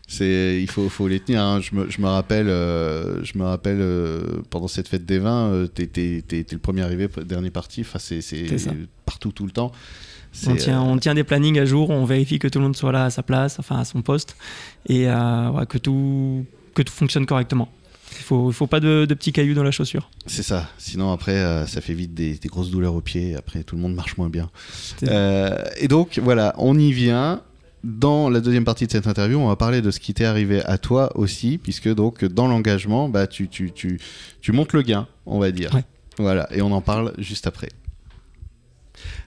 C'est, 0.07 0.61
il 0.61 0.69
faut, 0.69 0.87
faut 0.89 1.07
les 1.07 1.19
tenir. 1.19 1.41
Hein. 1.41 1.61
Je, 1.61 1.75
me, 1.75 1.89
je, 1.89 1.99
me, 1.99 2.07
rappelle, 2.07 2.47
euh, 2.47 3.23
je 3.23 3.37
me 3.37 3.43
rappelle 3.43 3.79
euh, 3.79 4.41
pendant 4.49 4.67
cette 4.67 4.87
fête 4.87 5.05
des 5.05 5.19
vins, 5.19 5.67
t'es 5.73 6.21
le 6.51 6.57
premier 6.59 6.81
arrivé, 6.81 7.09
dernier 7.25 7.49
parti. 7.49 7.81
Enfin, 7.81 7.99
c'est 7.99 8.21
partout 9.05 9.31
tout 9.31 9.45
le 9.45 9.51
temps. 9.51 9.71
On 10.47 10.55
tient, 10.55 10.81
on 10.81 10.97
tient 10.97 11.13
des 11.13 11.23
plannings 11.23 11.59
à 11.59 11.65
jour, 11.65 11.89
on 11.89 12.03
vérifie 12.03 12.39
que 12.39 12.47
tout 12.47 12.59
le 12.59 12.65
monde 12.65 12.75
soit 12.75 12.91
là 12.91 13.05
à 13.05 13.09
sa 13.09 13.23
place, 13.23 13.57
enfin 13.57 13.79
à 13.79 13.85
son 13.85 14.01
poste, 14.01 14.35
et 14.87 15.05
que 15.05 15.77
tout 15.77 16.45
que 16.75 16.83
tout 16.83 16.93
fonctionne 16.93 17.25
correctement. 17.25 17.69
Il 18.11 18.23
faut, 18.23 18.51
faut 18.51 18.67
pas 18.67 18.79
de, 18.79 19.05
petits 19.09 19.31
cailloux 19.31 19.55
dans 19.55 19.63
la 19.63 19.71
chaussure. 19.71 20.09
C'est 20.27 20.43
ça. 20.43 20.69
Sinon, 20.77 21.11
après, 21.11 21.35
euh, 21.35 21.65
ça 21.65 21.81
fait 21.81 21.93
vite 21.93 22.13
des, 22.13 22.37
grosses 22.45 22.69
douleurs 22.69 22.93
aux 22.93 23.01
pieds. 23.01 23.35
Après, 23.35 23.63
tout 23.63 23.75
le 23.75 23.81
monde 23.81 23.95
marche 23.95 24.17
moins 24.17 24.29
bien. 24.29 24.49
Euh, 25.03 25.57
et 25.77 25.87
donc, 25.87 26.19
voilà, 26.23 26.53
on 26.57 26.77
y 26.77 26.91
vient. 26.91 27.41
Dans 27.85 28.29
la 28.31 28.41
deuxième 28.41 28.65
partie 28.65 28.87
de 28.87 28.91
cette 28.91 29.05
interview, 29.05 29.37
on 29.37 29.47
va 29.47 29.55
parler 29.55 29.83
de 29.83 29.91
ce 29.91 29.99
qui 29.99 30.15
t'est 30.15 30.25
arrivé 30.25 30.59
à 30.65 30.79
toi 30.79 31.15
aussi, 31.15 31.59
puisque 31.59 31.93
donc 31.93 32.25
dans 32.25 32.47
l'engagement, 32.47 33.09
bah, 33.09 33.27
tu, 33.27 33.47
tu, 33.47 33.71
tu, 33.71 33.99
tu 34.41 34.51
montes 34.51 34.73
le 34.73 34.81
gain, 34.81 35.07
on 35.27 35.37
va 35.37 35.51
dire. 35.51 35.69
Voilà, 36.17 36.47
et 36.51 36.63
on 36.63 36.71
en 36.71 36.81
parle 36.81 37.13
juste 37.19 37.45
après. 37.45 37.69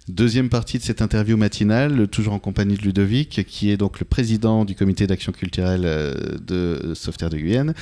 Deuxième 0.09 0.49
partie 0.49 0.79
de 0.79 0.83
cette 0.83 1.03
interview 1.03 1.37
matinale, 1.37 2.09
toujours 2.09 2.33
en 2.33 2.41
compagnie 2.41 2.77
de 2.77 2.83
Ludovic, 2.83 3.45
qui 3.45 3.71
est 3.71 3.77
donc 3.77 4.01
le 4.01 4.07
président 4.07 4.65
du 4.65 4.75
comité 4.75 5.07
d'action 5.07 5.31
culturelle 5.31 5.83
euh, 5.85 6.15
de 6.45 6.95
Sauveterre 6.95 7.31
de 7.31 7.37
Guyenne. 7.37 7.75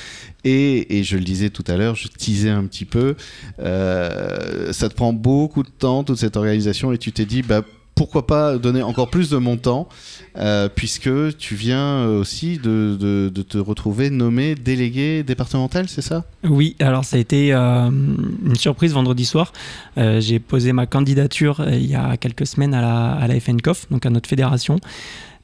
Et, 0.45 1.03
je 1.05 1.17
le 1.17 1.25
disais 1.25 1.49
tout 1.49 1.65
à 1.69 1.79
l'heure, 1.79 1.95
je 1.95 2.09
teasais 2.09 2.51
un 2.51 2.67
petit 2.67 2.85
peu, 2.85 3.15
euh, 3.61 4.75
ça 4.75 4.91
te 4.91 4.95
prend 4.95 5.15
beaucoup 5.15 5.63
de 5.63 5.71
temps, 5.71 6.05
toute 6.05 6.19
cette 6.19 6.37
organisation, 6.37 6.93
et 6.93 6.99
tu 6.99 7.13
t'es 7.13 7.25
dit, 7.25 7.41
bah, 7.41 7.63
pourquoi 7.97 8.27
pas 8.27 8.59
donner 8.59 8.83
encore 8.83 9.09
plus 9.09 9.31
de 9.31 9.39
mon 9.39 9.57
temps, 9.57 9.89
euh, 10.37 10.69
puisque 10.73 11.37
tu 11.39 11.55
viens 11.55 12.05
aussi 12.05 12.59
de, 12.59 13.33
te 13.49 13.59
retrouver 13.59 14.11
nommé 14.11 14.55
délégué 14.55 15.23
départemental, 15.23 15.89
c'est 15.89 16.03
ça? 16.03 16.25
Oui, 16.45 16.77
alors 16.79 17.05
ça 17.07 17.17
a 17.17 17.21
été 17.21 17.55
euh, 17.55 17.89
une 17.89 18.55
surprise 18.55 18.93
vendredi 18.93 19.25
soir. 19.25 19.53
Euh, 19.97 20.21
j'ai 20.21 20.39
posé 20.39 20.73
ma 20.73 20.87
candidature 20.87 21.65
il 21.67 21.87
y 21.87 21.95
a 21.95 22.19
quelques 22.19 22.47
semaines 22.47 22.75
à 22.75 22.83
la, 22.83 23.13
à 23.13 23.27
la 23.27 23.41
FNCOF, 23.41 23.91
donc 23.91 24.05
à 24.05 24.11
notre 24.11 24.29
fédération. 24.29 24.79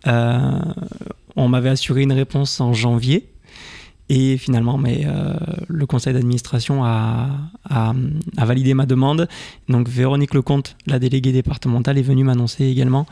on 0.05 1.49
m'avait 1.49 1.71
assuré 1.71 2.03
une 2.03 2.13
réponse 2.13 2.61
en 2.61 2.75
janvier. 2.75 3.32
Et 4.15 4.37
finalement, 4.37 4.79
euh, 4.87 5.35
le 5.69 5.87
conseil 5.87 6.13
d'administration 6.13 6.85
a, 6.85 7.31
validé 8.37 8.75
ma 8.75 8.85
demande. 8.85 9.27
Donc 9.71 9.89
Véronique 9.89 10.35
Lecomte, 10.35 10.77
la 10.87 10.99
déléguée 10.99 11.33
départementale, 11.33 11.97
est 11.97 12.03
venue 12.03 12.23
m'annoncer 12.23 12.67
également 12.67 13.07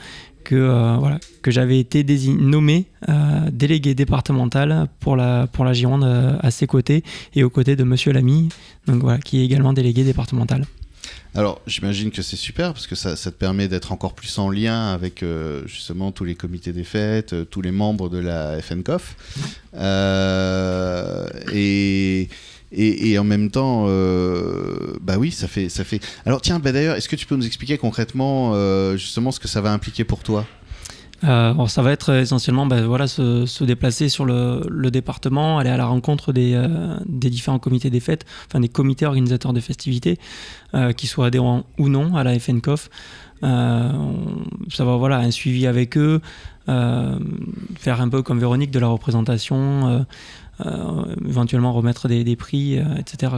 que, 0.44 0.56
euh, 0.56 1.16
j'avais 1.46 1.78
été 1.78 2.04
nommé 2.38 2.84
euh, 3.08 3.48
délégué 3.50 3.94
départemental 3.94 4.88
pour 5.00 5.16
la, 5.16 5.48
Gironde 5.72 6.04
à 6.04 6.50
ses 6.50 6.66
côtés 6.66 7.02
et 7.34 7.44
aux 7.44 7.50
côtés 7.50 7.76
de 7.76 7.84
Monsieur 7.84 8.12
Lamy, 8.12 8.50
qui 9.24 9.40
est 9.40 9.44
également 9.46 9.72
délégué 9.72 10.04
départemental. 10.04 10.66
Alors, 11.34 11.60
j'imagine 11.66 12.10
que 12.10 12.22
c'est 12.22 12.36
super 12.36 12.72
parce 12.72 12.86
que 12.86 12.94
ça, 12.94 13.14
te 13.14 13.28
permet 13.30 13.68
d'être 13.68 13.92
encore 13.92 14.14
plus 14.14 14.36
en 14.38 14.50
lien 14.50 14.92
avec 14.92 15.22
euh, 15.22 15.62
justement 15.66 16.10
tous 16.10 16.24
les 16.24 16.34
comités 16.34 16.72
des 16.72 16.84
fêtes, 16.84 17.32
euh, 17.32 17.44
tous 17.44 17.62
les 17.62 17.70
membres 17.70 18.08
de 18.08 18.18
la 18.18 18.60
FNCOF. 18.60 19.16
Euh, 19.76 21.28
et, 21.52 22.28
en 23.18 23.24
même 23.24 23.50
temps, 23.50 23.86
bah 25.00 25.18
oui, 25.18 25.30
ça 25.30 25.48
fait, 25.48 25.68
ça 25.68 25.84
fait. 25.84 26.00
Alors, 26.26 26.40
tiens, 26.40 26.58
bah 26.58 26.72
d'ailleurs, 26.72 26.96
est-ce 26.96 27.08
que 27.08 27.16
tu 27.16 27.26
peux 27.26 27.36
nous 27.36 27.46
expliquer 27.46 27.78
concrètement 27.78 28.54
justement 28.96 29.30
ce 29.30 29.40
que 29.40 29.48
ça 29.48 29.60
va 29.60 29.72
impliquer 29.72 30.04
pour 30.04 30.20
toi? 30.20 30.46
Euh, 31.24 31.66
ça 31.66 31.82
va 31.82 31.92
être 31.92 32.14
essentiellement 32.14 32.66
ben, 32.66 32.86
voilà, 32.86 33.06
se, 33.06 33.64
déplacer 33.64 34.08
sur 34.08 34.24
le, 34.24 34.90
département, 34.90 35.58
aller 35.58 35.70
à 35.70 35.76
la 35.76 35.86
rencontre 35.86 36.32
des, 36.32 36.54
euh, 36.54 36.96
des, 37.06 37.30
différents 37.30 37.58
comités 37.58 37.90
des 37.90 38.00
fêtes, 38.00 38.24
enfin 38.46 38.60
des 38.60 38.68
comités 38.68 39.06
organisateurs 39.06 39.52
de 39.52 39.60
festivités, 39.60 40.18
euh, 40.74 40.92
qui 40.92 41.06
soient 41.06 41.26
adhérents 41.26 41.64
ou 41.78 41.88
non 41.88 42.16
à 42.16 42.24
la 42.24 42.38
FNCOF. 42.38 42.88
ça 43.42 44.84
va 44.84 44.96
voilà, 44.96 45.18
un 45.18 45.30
suivi 45.30 45.66
avec 45.66 45.96
eux, 45.96 46.20
faire 46.66 48.00
un 48.00 48.08
peu 48.08 48.22
comme 48.22 48.38
Véronique 48.38 48.70
de 48.70 48.78
la 48.78 48.86
représentation, 48.86 50.06
éventuellement 51.26 51.72
remettre 51.72 52.08
des, 52.08 52.24
des 52.24 52.36
prix, 52.36 52.78
etc. 52.98 53.32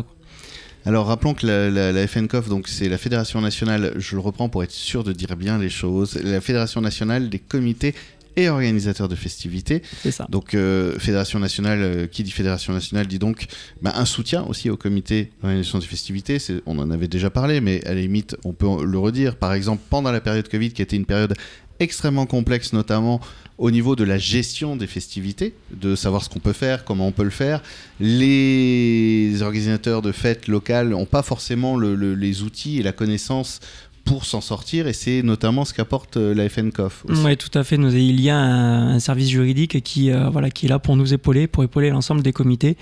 Alors 0.84 1.06
rappelons 1.06 1.34
que 1.34 1.46
la, 1.46 1.92
la, 1.92 2.06
FNCOF, 2.06 2.48
donc 2.48 2.68
c'est 2.68 2.88
la 2.88 2.98
Fédération 2.98 3.40
nationale, 3.40 3.92
je 3.96 4.14
le 4.16 4.20
reprends 4.20 4.48
pour 4.48 4.64
être 4.64 4.72
sûr 4.72 5.04
de 5.04 5.12
dire 5.12 5.36
bien 5.36 5.58
les 5.58 5.70
choses, 5.70 6.18
la 6.22 6.40
Fédération 6.40 6.80
nationale 6.80 7.28
des 7.28 7.38
comités 7.38 7.94
et 8.34 8.48
organisateur 8.48 9.08
de 9.08 9.14
festivités. 9.14 9.82
C'est 10.02 10.10
ça. 10.10 10.26
Donc, 10.30 10.54
euh, 10.54 10.98
Fédération 10.98 11.38
nationale, 11.38 11.78
euh, 11.82 12.06
qui 12.06 12.22
dit 12.22 12.30
Fédération 12.30 12.72
nationale 12.72 13.06
dit 13.06 13.18
donc 13.18 13.44
bah, 13.82 13.92
un 13.94 14.06
soutien 14.06 14.42
aussi 14.44 14.70
au 14.70 14.76
comité 14.78 15.30
d'organisation 15.42 15.78
des 15.78 15.86
festivités. 15.86 16.38
C'est- 16.38 16.62
On 16.64 16.78
en 16.78 16.90
avait 16.90 17.08
déjà 17.08 17.28
parlé, 17.28 17.60
mais 17.60 17.84
à 17.84 17.92
la 17.94 18.00
limite, 18.00 18.36
on 18.44 18.54
peut 18.54 18.84
le 18.86 18.98
redire. 18.98 19.36
Par 19.36 19.52
exemple, 19.52 19.82
pendant 19.90 20.10
la 20.10 20.22
période 20.22 20.48
Covid, 20.48 20.70
qui 20.72 20.80
était 20.80 20.96
une 20.96 21.04
période 21.04 21.34
extrêmement 21.82 22.26
complexe, 22.26 22.72
notamment 22.72 23.20
au 23.58 23.70
niveau 23.70 23.94
de 23.96 24.04
la 24.04 24.18
gestion 24.18 24.76
des 24.76 24.86
festivités, 24.86 25.54
de 25.72 25.94
savoir 25.94 26.24
ce 26.24 26.28
qu'on 26.28 26.40
peut 26.40 26.52
faire, 26.54 26.84
comment 26.84 27.06
on 27.06 27.12
peut 27.12 27.22
le 27.22 27.30
faire. 27.30 27.62
Les 28.00 29.42
organisateurs 29.42 30.02
de 30.02 30.12
fêtes 30.12 30.48
locales 30.48 30.88
n'ont 30.90 31.06
pas 31.06 31.22
forcément 31.22 31.76
le- 31.76 31.94
le- 31.94 32.14
les 32.14 32.42
outils 32.42 32.78
et 32.78 32.82
la 32.82 32.92
connaissance 32.92 33.60
pour 34.04 34.24
s'en 34.24 34.40
sortir, 34.40 34.88
et 34.88 34.92
c'est 34.92 35.22
notamment 35.22 35.64
ce 35.64 35.72
qu'apporte 35.74 36.16
euh, 36.16 36.34
la 36.34 36.48
FNCOF. 36.48 37.04
Oui, 37.08 37.36
tout 37.36 37.56
à 37.56 37.62
fait. 37.62 37.76
Il 37.76 38.20
y 38.20 38.30
a 38.30 38.36
un, 38.36 38.98
service 38.98 39.28
juridique 39.28 39.80
qui, 39.84 40.10
euh, 40.10 40.28
voilà, 40.28 40.50
qui 40.50 40.66
est 40.66 40.68
là 40.68 40.80
pour 40.80 40.96
nous 40.96 41.14
épauler, 41.14 41.46
pour 41.46 41.62
épauler 41.62 41.90
l'ensemble 41.90 42.22
des 42.22 42.32
comités. 42.32 42.76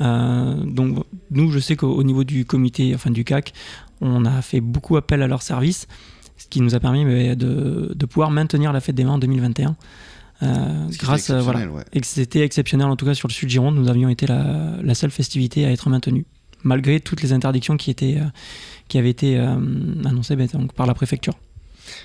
Euh, 0.00 0.54
donc, 0.64 1.04
nous, 1.30 1.50
je 1.50 1.58
sais 1.58 1.76
qu'au 1.76 1.92
au 1.92 2.02
niveau 2.02 2.24
du 2.24 2.46
comité, 2.46 2.94
enfin 2.94 3.10
du 3.10 3.24
CAC, 3.24 3.52
on 4.00 4.24
a 4.24 4.40
fait 4.40 4.60
beaucoup 4.62 4.96
appel 4.96 5.20
à 5.20 5.26
leur 5.26 5.42
service, 5.42 5.86
ce 6.36 6.46
qui 6.48 6.60
nous 6.60 6.74
a 6.74 6.80
permis 6.80 7.04
mais, 7.04 7.36
de, 7.36 7.92
de 7.94 8.06
pouvoir 8.06 8.30
maintenir 8.30 8.72
la 8.72 8.80
fête 8.80 8.94
des 8.94 9.04
mains 9.04 9.12
en 9.12 9.18
2021. 9.18 9.76
Euh, 10.42 10.86
grâce 10.98 11.30
à, 11.30 11.40
voilà, 11.40 11.66
ouais. 11.68 11.84
et 11.92 12.02
c'était 12.02 12.40
exceptionnel 12.40 12.88
en 12.88 12.96
tout 12.96 13.06
cas 13.06 13.14
sur 13.14 13.28
le 13.28 13.32
sud 13.32 13.48
Gironde, 13.48 13.76
nous 13.76 13.88
avions 13.88 14.08
été 14.08 14.26
la, 14.26 14.72
la 14.82 14.94
seule 14.94 15.12
festivité 15.12 15.64
à 15.64 15.70
être 15.70 15.88
maintenue, 15.88 16.26
malgré 16.64 16.98
toutes 16.98 17.22
les 17.22 17.32
interdictions 17.32 17.76
qui, 17.76 17.90
étaient, 17.90 18.16
euh, 18.18 18.24
qui 18.88 18.98
avaient 18.98 19.10
été 19.10 19.38
euh, 19.38 19.54
annoncées 20.04 20.34
ben, 20.36 20.48
donc, 20.52 20.72
par 20.72 20.86
la 20.86 20.94
préfecture. 20.94 21.34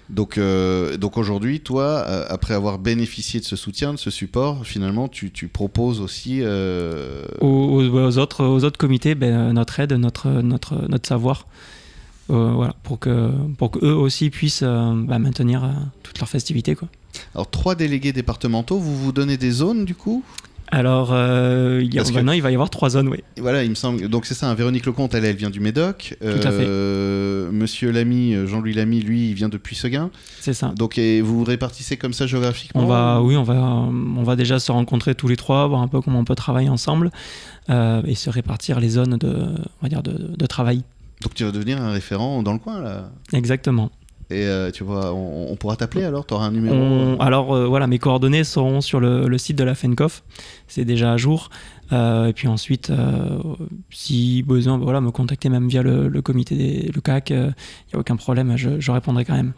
Donc, 0.09 0.37
euh, 0.37 0.97
donc 0.97 1.17
aujourd'hui, 1.17 1.61
toi, 1.61 2.03
euh, 2.07 2.25
après 2.29 2.53
avoir 2.53 2.79
bénéficié 2.79 3.39
de 3.39 3.45
ce 3.45 3.55
soutien, 3.55 3.93
de 3.93 3.97
ce 3.99 4.11
support, 4.11 4.65
finalement, 4.65 5.07
tu, 5.07 5.31
tu 5.31 5.47
proposes 5.47 5.99
aussi. 6.01 6.39
euh, 6.41 7.23
aux, 7.41 7.81
aux- 7.81 8.17
autres, 8.19 8.45
aux 8.45 8.63
autres 8.63 8.77
comités 8.77 9.15
ben, 9.15 9.33
euh, 9.33 9.53
notre 9.53 9.79
aide, 9.79 9.93
notre, 9.93 10.29
notre, 10.29 10.87
notre 10.87 11.07
savoir, 11.07 11.47
euh, 12.29 12.51
voilà, 12.53 12.73
pour 12.83 12.99
que 12.99 13.31
pour 13.57 13.71
qu'eux 13.71 13.93
aussi 13.93 14.29
puissent 14.29 14.63
euh, 14.63 14.93
bah, 14.95 15.19
maintenir 15.19 15.63
euh, 15.63 15.69
toutes 16.03 16.19
leurs 16.19 16.29
festivités. 16.29 16.75
Quoi. 16.75 16.87
Alors, 17.35 17.49
trois 17.49 17.75
délégués 17.75 18.13
départementaux, 18.13 18.77
vous 18.77 18.95
vous 18.97 19.11
donnez 19.11 19.37
des 19.37 19.51
zones 19.51 19.85
du 19.85 19.95
coup? 19.95 20.23
Alors, 20.71 21.09
euh, 21.11 21.79
il 21.83 21.91
y 21.91 21.97
a- 21.97 22.03
que- 22.03 22.11
maintenant, 22.11 22.31
il 22.33 22.43
va 22.43 22.51
y 22.51 22.53
avoir 22.53 22.69
trois 22.69 22.91
zones, 22.91 23.07
oui. 23.07 23.23
Voilà, 23.39 23.63
il 23.63 23.71
me 23.71 23.75
semble. 23.75 24.07
Donc, 24.07 24.27
c'est 24.27 24.35
ça, 24.35 24.47
hein, 24.47 24.53
Véronique 24.53 24.85
Lecomte, 24.85 25.15
elle, 25.15 25.25
elle 25.25 25.35
vient 25.35 25.49
du 25.49 25.59
Médoc. 25.59 26.15
à 26.21 26.51
fait. 26.51 26.67
Monsieur 27.51 27.91
Lamy, 27.91 28.35
Jean-Louis 28.45 28.73
Lamy, 28.73 29.01
lui, 29.01 29.29
il 29.29 29.33
vient 29.33 29.49
de 29.49 29.57
Puisseguin. 29.57 30.11
C'est 30.39 30.53
ça. 30.53 30.67
Donc, 30.75 30.99
et 30.99 31.21
vous 31.21 31.39
vous 31.39 31.43
répartissez 31.43 31.97
comme 31.97 32.13
ça 32.13 32.27
géographiquement 32.27 32.83
On 32.83 32.85
va, 32.85 33.19
oui, 33.23 33.35
on 33.35 33.41
va, 33.43 33.55
on 33.55 34.21
va 34.23 34.35
déjà 34.35 34.59
se 34.59 34.71
rencontrer 34.71 35.15
tous 35.15 35.27
les 35.27 35.37
trois, 35.37 35.67
voir 35.67 35.81
un 35.81 35.87
peu 35.87 36.01
comment 36.01 36.19
on 36.19 36.23
peut 36.25 36.35
travailler 36.35 36.69
ensemble 36.69 37.09
et 37.69 38.15
se 38.15 38.29
répartir 38.29 38.79
les 38.79 38.89
zones 38.89 39.17
de, 39.17 39.27
on 39.29 39.81
va 39.83 39.89
dire 39.89 40.03
de, 40.03 40.35
de 40.37 40.45
travail. 40.45 40.83
Donc, 41.21 41.33
tu 41.33 41.43
vas 41.43 41.51
devenir 41.51 41.81
un 41.81 41.91
référent 41.91 42.41
dans 42.43 42.53
le 42.53 42.59
coin, 42.59 42.81
là. 42.81 43.11
Exactement. 43.33 43.91
Et 44.31 44.45
euh, 44.45 44.69
tu 44.71 44.83
vois, 44.83 45.11
on, 45.13 45.51
on 45.51 45.55
pourra 45.55 45.75
t'appeler 45.75 46.03
alors? 46.03 46.25
Tu 46.25 46.35
auras 46.35 46.45
un 46.45 46.51
numéro? 46.51 46.75
On- 46.75 47.13
euh, 47.13 47.17
alors 47.19 47.51
euh, 47.55 47.65
voilà, 47.65 47.87
mes 47.87 47.97
coordonnées 47.97 48.43
seront 48.43 48.79
sur 48.79 48.99
le, 48.99 49.27
le 49.27 49.37
site 49.39 49.57
de 49.57 49.63
la 49.63 49.73
FENCOF, 49.73 50.23
c'est 50.67 50.85
déjà 50.85 51.11
à 51.13 51.17
jour. 51.17 51.49
Euh, 51.91 52.27
et 52.27 52.33
puis 52.33 52.47
ensuite, 52.47 52.91
si 53.89 54.43
besoin, 54.43 54.77
voilà, 54.77 55.01
me 55.01 55.09
contacter 55.11 55.49
même 55.49 55.67
via 55.67 55.81
le, 55.81 56.07
le 56.07 56.21
comité, 56.21 56.55
des, 56.55 56.91
le 56.93 57.01
CAC, 57.01 57.31
il 57.31 57.37
n'y 57.37 57.95
a 57.95 57.97
aucun 57.97 58.15
problème, 58.17 58.55
je, 58.55 58.79
je 58.79 58.91
répondrai 58.91 59.25
quand 59.25 59.35
même. 59.35 59.53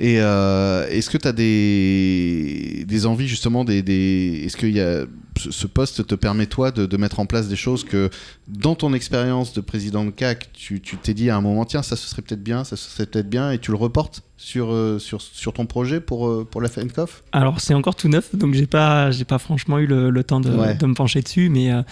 Et 0.00 0.20
euh, 0.20 0.86
est-ce 0.88 1.10
que 1.10 1.18
tu 1.18 1.26
as 1.26 1.32
des, 1.32 2.84
des 2.86 3.06
envies 3.06 3.26
justement 3.28 3.64
des, 3.64 3.82
des... 3.82 4.42
Est-ce 4.44 4.56
que 4.56 4.66
y 4.66 4.80
a... 4.80 5.04
ce 5.36 5.66
poste 5.66 6.06
te 6.06 6.14
permet 6.14 6.46
toi 6.46 6.70
de, 6.70 6.86
de 6.86 6.96
mettre 6.96 7.18
en 7.18 7.26
place 7.26 7.48
des 7.48 7.56
choses 7.56 7.82
que 7.84 8.08
dans 8.46 8.76
ton 8.76 8.94
expérience 8.94 9.52
de 9.54 9.60
président 9.60 10.04
de 10.04 10.10
CAC, 10.10 10.50
tu 10.52 10.80
tu 10.80 10.96
t'es 10.98 11.14
dit 11.14 11.30
à 11.30 11.36
un 11.36 11.40
moment 11.40 11.64
tiens 11.64 11.82
ça 11.82 11.96
ce 11.96 12.06
serait 12.08 12.22
peut-être 12.22 12.42
bien, 12.44 12.62
ça 12.62 12.76
ce 12.76 12.88
serait 12.90 13.06
peut-être 13.06 13.28
bien 13.28 13.50
et 13.50 13.58
tu 13.58 13.72
le 13.72 13.76
reportes 13.76 14.22
sur, 14.36 14.72
euh, 14.72 15.00
sur, 15.00 15.20
sur 15.20 15.52
ton 15.52 15.66
projet 15.66 16.00
pour, 16.00 16.28
euh, 16.28 16.46
pour 16.48 16.60
la 16.62 16.68
FNCOF 16.68 17.24
Alors 17.32 17.60
c'est 17.60 17.74
encore 17.74 17.96
tout 17.96 18.08
neuf, 18.08 18.34
donc 18.36 18.54
j'ai 18.54 18.66
pas, 18.68 19.10
j'ai 19.10 19.24
pas 19.24 19.38
franchement 19.38 19.78
eu 19.80 19.86
le, 19.86 20.10
le 20.10 20.22
temps 20.24 20.40
de, 20.40 20.50
Ouais. 20.50 20.74
de 20.76 20.86
me 20.86 20.94
pencher 20.94 21.22
dessus, 21.22 21.48
mais 21.48 21.72
euh, 21.72 21.82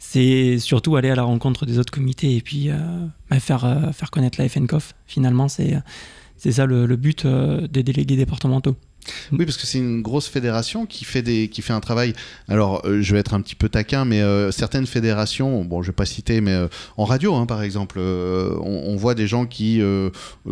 c'est 0.00 0.58
surtout 0.58 0.96
aller 0.96 1.10
à 1.10 1.14
la 1.14 1.22
rencontre 1.22 1.64
des 1.64 1.78
autres 1.78 1.92
comités 1.92 2.34
et 2.36 2.40
puis 2.40 2.70
euh, 2.70 2.74
bah, 3.30 3.38
faire, 3.38 3.64
euh, 3.64 3.92
faire 3.92 4.10
connaître 4.10 4.40
la 4.40 4.48
FNCOF. 4.48 4.94
Finalement, 5.06 5.46
c'est 5.48 5.76
c'est 6.42 6.52
ça 6.52 6.66
le, 6.66 6.86
le 6.86 6.96
but 6.96 7.24
euh, 7.24 7.66
des 7.68 7.84
délégués 7.84 8.16
départementaux. 8.16 8.74
Oui, 9.32 9.44
parce 9.44 9.56
que 9.56 9.66
c'est 9.66 9.78
une 9.78 10.00
grosse 10.00 10.28
fédération 10.28 10.86
qui 10.86 11.04
fait, 11.04 11.22
des, 11.22 11.48
qui 11.48 11.60
fait 11.60 11.72
un 11.72 11.80
travail. 11.80 12.12
Alors, 12.46 12.82
euh, 12.84 13.02
je 13.02 13.12
vais 13.12 13.18
être 13.18 13.34
un 13.34 13.40
petit 13.40 13.56
peu 13.56 13.68
taquin, 13.68 14.04
mais 14.04 14.20
euh, 14.20 14.52
certaines 14.52 14.86
fédérations, 14.86 15.64
bon, 15.64 15.82
je 15.82 15.88
vais 15.88 15.92
pas 15.92 16.04
citer, 16.06 16.40
mais 16.40 16.52
euh, 16.52 16.68
en 16.96 17.04
radio, 17.04 17.34
hein, 17.34 17.46
par 17.46 17.64
exemple, 17.64 17.98
on, 17.98 18.82
on 18.86 18.94
voit 18.96 19.16
des 19.16 19.26
gens 19.26 19.44
qui 19.46 19.80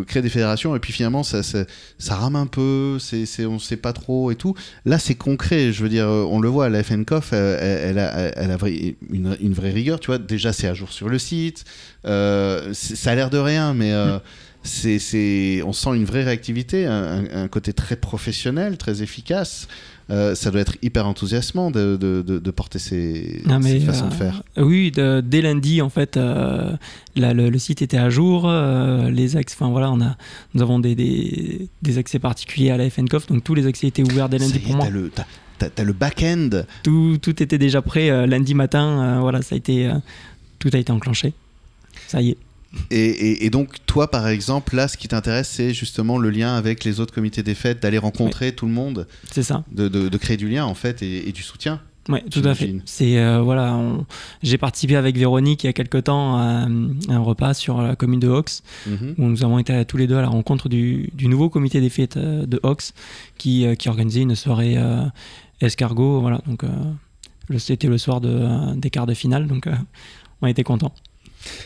créent 0.08 0.22
des 0.22 0.28
fédérations 0.28 0.74
et 0.74 0.80
puis 0.80 0.92
finalement, 0.92 1.22
ça, 1.22 1.44
ça, 1.44 1.64
ça 1.98 2.16
rame 2.16 2.34
un 2.34 2.46
peu, 2.46 2.98
c'est, 2.98 3.24
c'est, 3.24 3.46
on 3.46 3.60
sait 3.60 3.76
pas 3.76 3.92
trop 3.92 4.32
et 4.32 4.34
tout. 4.36 4.54
Là, 4.84 4.98
c'est 4.98 5.14
concret, 5.14 5.72
je 5.72 5.82
veux 5.84 5.88
dire, 5.88 6.06
on 6.08 6.40
le 6.40 6.48
voit, 6.48 6.68
la 6.70 6.82
FNCOF, 6.82 7.32
elle, 7.32 7.60
elle 7.62 7.98
a, 8.00 8.36
elle 8.36 8.50
a 8.50 8.56
vrai- 8.56 8.96
une, 9.12 9.36
une 9.40 9.52
vraie 9.52 9.70
rigueur, 9.70 10.00
tu 10.00 10.06
vois. 10.08 10.18
Déjà, 10.18 10.52
c'est 10.52 10.66
à 10.66 10.74
jour 10.74 10.90
sur 10.92 11.08
le 11.08 11.20
site, 11.20 11.64
ça 12.02 13.10
a 13.10 13.14
l'air 13.14 13.30
de 13.30 13.38
rien, 13.38 13.74
mais. 13.74 13.92
euh, 13.92 14.18
c'est, 14.62 15.62
on 15.62 15.72
sent 15.72 15.90
une 15.96 16.04
vraie 16.04 16.22
réactivité, 16.24 16.86
un, 16.86 17.48
côté 17.48 17.72
très 17.72 17.96
professionnel, 17.96 18.76
très 18.76 19.02
efficace. 19.02 19.68
Euh, 20.10 20.34
ça 20.34 20.50
doit 20.50 20.60
être 20.60 20.76
hyper 20.82 21.06
enthousiasmant 21.06 21.70
de, 21.70 21.96
de, 21.96 22.20
de- 22.26 22.40
de 22.40 22.50
porter 22.50 22.80
ces, 22.80 23.42
Ah, 23.48 23.60
façons 23.86 24.08
de 24.08 24.12
euh, 24.12 24.16
faire. 24.16 24.42
Oui, 24.56 24.90
dès 24.90 25.40
lundi, 25.40 25.80
en 25.80 25.88
fait, 25.88 26.16
euh, 26.16 26.72
là, 27.14 27.32
le, 27.32 27.48
le 27.48 27.58
site 27.58 27.80
était 27.80 27.96
à 27.96 28.10
jour. 28.10 28.50
les 28.50 29.36
accès, 29.36 29.56
enfin 29.58 29.70
voilà, 29.70 29.90
on 29.92 30.00
a, 30.00 30.16
nous 30.54 30.62
avons 30.62 30.78
des, 30.80 30.94
des, 30.96 31.68
des 31.80 31.98
accès 31.98 32.18
particuliers 32.18 32.70
à 32.70 32.76
la 32.76 32.90
FNCOF, 32.90 33.28
donc 33.28 33.44
tous 33.44 33.54
les 33.54 33.66
accès 33.66 33.86
étaient 33.86 34.02
ouverts 34.02 34.28
dès 34.28 34.38
Ça 34.40 34.44
lundi 34.46 34.56
est, 34.58 34.60
pour 34.62 34.76
moi. 34.76 34.86
t'as 35.58 35.68
le, 35.78 35.86
le 35.86 35.92
back-end. 35.92 36.50
Tout, 36.82 37.18
tout 37.22 37.40
était 37.42 37.58
déjà 37.58 37.80
prêt 37.80 38.26
lundi 38.26 38.54
matin. 38.54 39.20
voilà, 39.20 39.42
ça 39.42 39.54
a 39.54 39.58
été, 39.58 39.90
tout 40.58 40.70
a 40.72 40.76
été 40.78 40.90
enclenché. 40.92 41.32
Ça 42.08 42.20
y 42.20 42.30
est. 42.30 42.36
Et, 42.90 43.04
et- 43.04 43.44
et 43.46 43.50
donc, 43.50 43.76
toi, 43.86 44.10
par 44.10 44.28
exemple, 44.28 44.76
là, 44.76 44.86
ce 44.86 44.96
qui 44.96 45.08
t'intéresse, 45.08 45.48
c'est 45.48 45.74
justement 45.74 46.18
le 46.18 46.30
lien 46.30 46.54
avec 46.54 46.84
les 46.84 47.00
autres 47.00 47.12
comités 47.12 47.42
des 47.42 47.54
fêtes, 47.56 47.82
d'aller 47.82 47.98
rencontrer 47.98 48.52
tout 48.54 48.66
le 48.66 48.72
monde, 48.72 49.06
C'est 49.30 49.42
ça. 49.42 49.64
de, 49.72 49.88
de- 49.88 50.08
de 50.08 50.16
créer 50.16 50.36
du 50.36 50.48
lien, 50.48 50.64
en 50.64 50.74
fait, 50.74 51.02
et, 51.02 51.28
et 51.28 51.32
du 51.32 51.42
soutien. 51.42 51.80
Ouais, 52.08 52.22
tout 52.30 52.42
à 52.44 52.54
fait. 52.54 52.74
C'est 52.86 53.18
euh, 53.18 53.40
voilà, 53.42 53.74
on- 53.74 54.06
j'ai 54.42 54.56
participé 54.56 54.96
avec 54.96 55.16
Véronique 55.18 55.64
il 55.64 55.66
y 55.66 55.70
a 55.70 55.72
quelque 55.72 55.98
temps 55.98 56.36
à, 56.36 56.66
un 57.08 57.18
repas 57.18 57.54
sur 57.54 57.82
la 57.82 57.94
commune 57.94 58.20
de 58.20 58.28
Hox 58.28 58.62
Mhm. 58.86 59.14
où 59.18 59.24
nous 59.26 59.44
avons 59.44 59.58
été 59.58 59.84
tous 59.84 59.96
les 59.98 60.06
deux 60.06 60.16
à 60.16 60.22
la 60.22 60.28
rencontre 60.28 60.68
du, 60.68 61.10
du 61.14 61.28
nouveau 61.28 61.50
comité 61.50 61.80
des 61.80 61.90
fêtes 61.90 62.16
euh, 62.16 62.46
de 62.46 62.58
Hox 62.62 62.94
qui, 63.36 63.66
euh, 63.66 63.74
qui 63.74 63.88
organisait 63.88 64.22
une 64.22 64.34
soirée 64.34 64.76
euh, 64.78 65.02
escargot. 65.60 66.20
Voilà, 66.20 66.40
donc 66.46 66.64
euh, 66.64 66.68
c'était 67.58 67.88
le 67.88 67.98
soir 67.98 68.20
de, 68.20 68.74
des 68.76 68.90
quarts 68.90 69.06
de 69.06 69.14
finale, 69.14 69.46
donc 69.46 69.68
on 70.40 70.46
était 70.46 70.64
contents. 70.64 70.94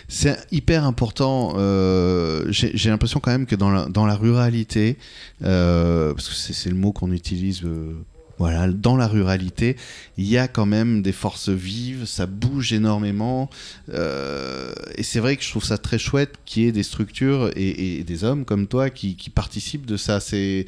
C'est 0.09 0.39
hyper 0.53 0.85
important. 0.85 1.55
euh, 1.57 2.45
J'ai 2.51 2.91
l'impression 2.91 3.21
quand 3.21 3.31
même 3.31 3.47
que 3.47 3.57
dans 3.57 4.07
la, 4.07 4.17
ruralité, 4.17 4.97
euh, 5.43 6.15
parce 6.15 6.29
que 6.29 6.35
c'est 6.35 6.71
le 6.71 6.77
mot 6.77 6.93
qu'on 6.93 7.13
utilise, 7.13 7.63
euh, 7.65 7.95
voilà, 8.39 8.69
dans 8.69 8.97
la 8.97 9.07
ruralité, 9.07 9.77
il 10.17 10.27
y 10.27 10.39
a 10.39 10.49
quand 10.49 10.67
même 10.67 11.03
des 11.03 11.13
forces 11.13 11.49
vives, 11.49 12.05
ça 12.05 12.27
bouge 12.27 12.73
énormément. 12.73 13.49
et 13.89 15.03
c'est 15.03 15.21
vrai 15.21 15.37
que 15.37 15.45
je 15.45 15.51
trouve 15.51 15.65
ça 15.65 15.79
très 15.79 15.99
chouette 15.99 16.35
qu'il 16.45 16.65
y 16.65 16.67
ait 16.67 16.73
des 16.73 16.83
structures 16.83 17.51
et, 17.57 18.03
des 18.05 18.25
hommes 18.25 18.45
comme 18.45 18.67
toi 18.67 18.91
qui, 18.91 19.17
participent 19.35 19.87
de 19.87 19.97
ça. 19.97 20.21
C'est 20.21 20.67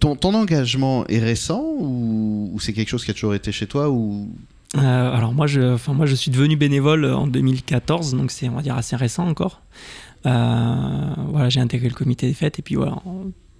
ton, 0.00 0.16
ton 0.16 0.34
engagement 0.34 1.06
est 1.08 1.18
récent 1.18 1.62
ou, 1.78 2.50
ou 2.52 2.60
c'est 2.60 2.72
quelque 2.72 2.88
chose 2.88 3.04
qui 3.04 3.10
a 3.10 3.14
toujours 3.14 3.34
été 3.34 3.52
chez 3.52 3.66
toi 3.66 3.90
ou 3.90 4.28
Euh, 4.76 5.14
alors 5.14 5.32
moi 5.32 5.46
je, 5.46 5.74
enfin 5.74 5.92
moi 5.92 6.06
je 6.06 6.14
suis 6.14 6.30
devenu 6.30 6.56
bénévole 6.56 7.04
en 7.06 7.26
2014, 7.26 8.14
donc 8.14 8.30
c'est 8.30 8.48
on 8.48 8.56
va 8.56 8.62
dire 8.62 8.76
assez 8.76 8.96
récent 8.96 9.26
encore. 9.26 9.62
Euh, 10.26 11.14
voilà, 11.28 11.48
j'ai 11.48 11.60
intégré 11.60 11.88
le 11.88 11.94
comité 11.94 12.26
des 12.26 12.34
fêtes 12.34 12.58
et 12.58 12.62
puis 12.62 12.74
voilà, 12.74 13.00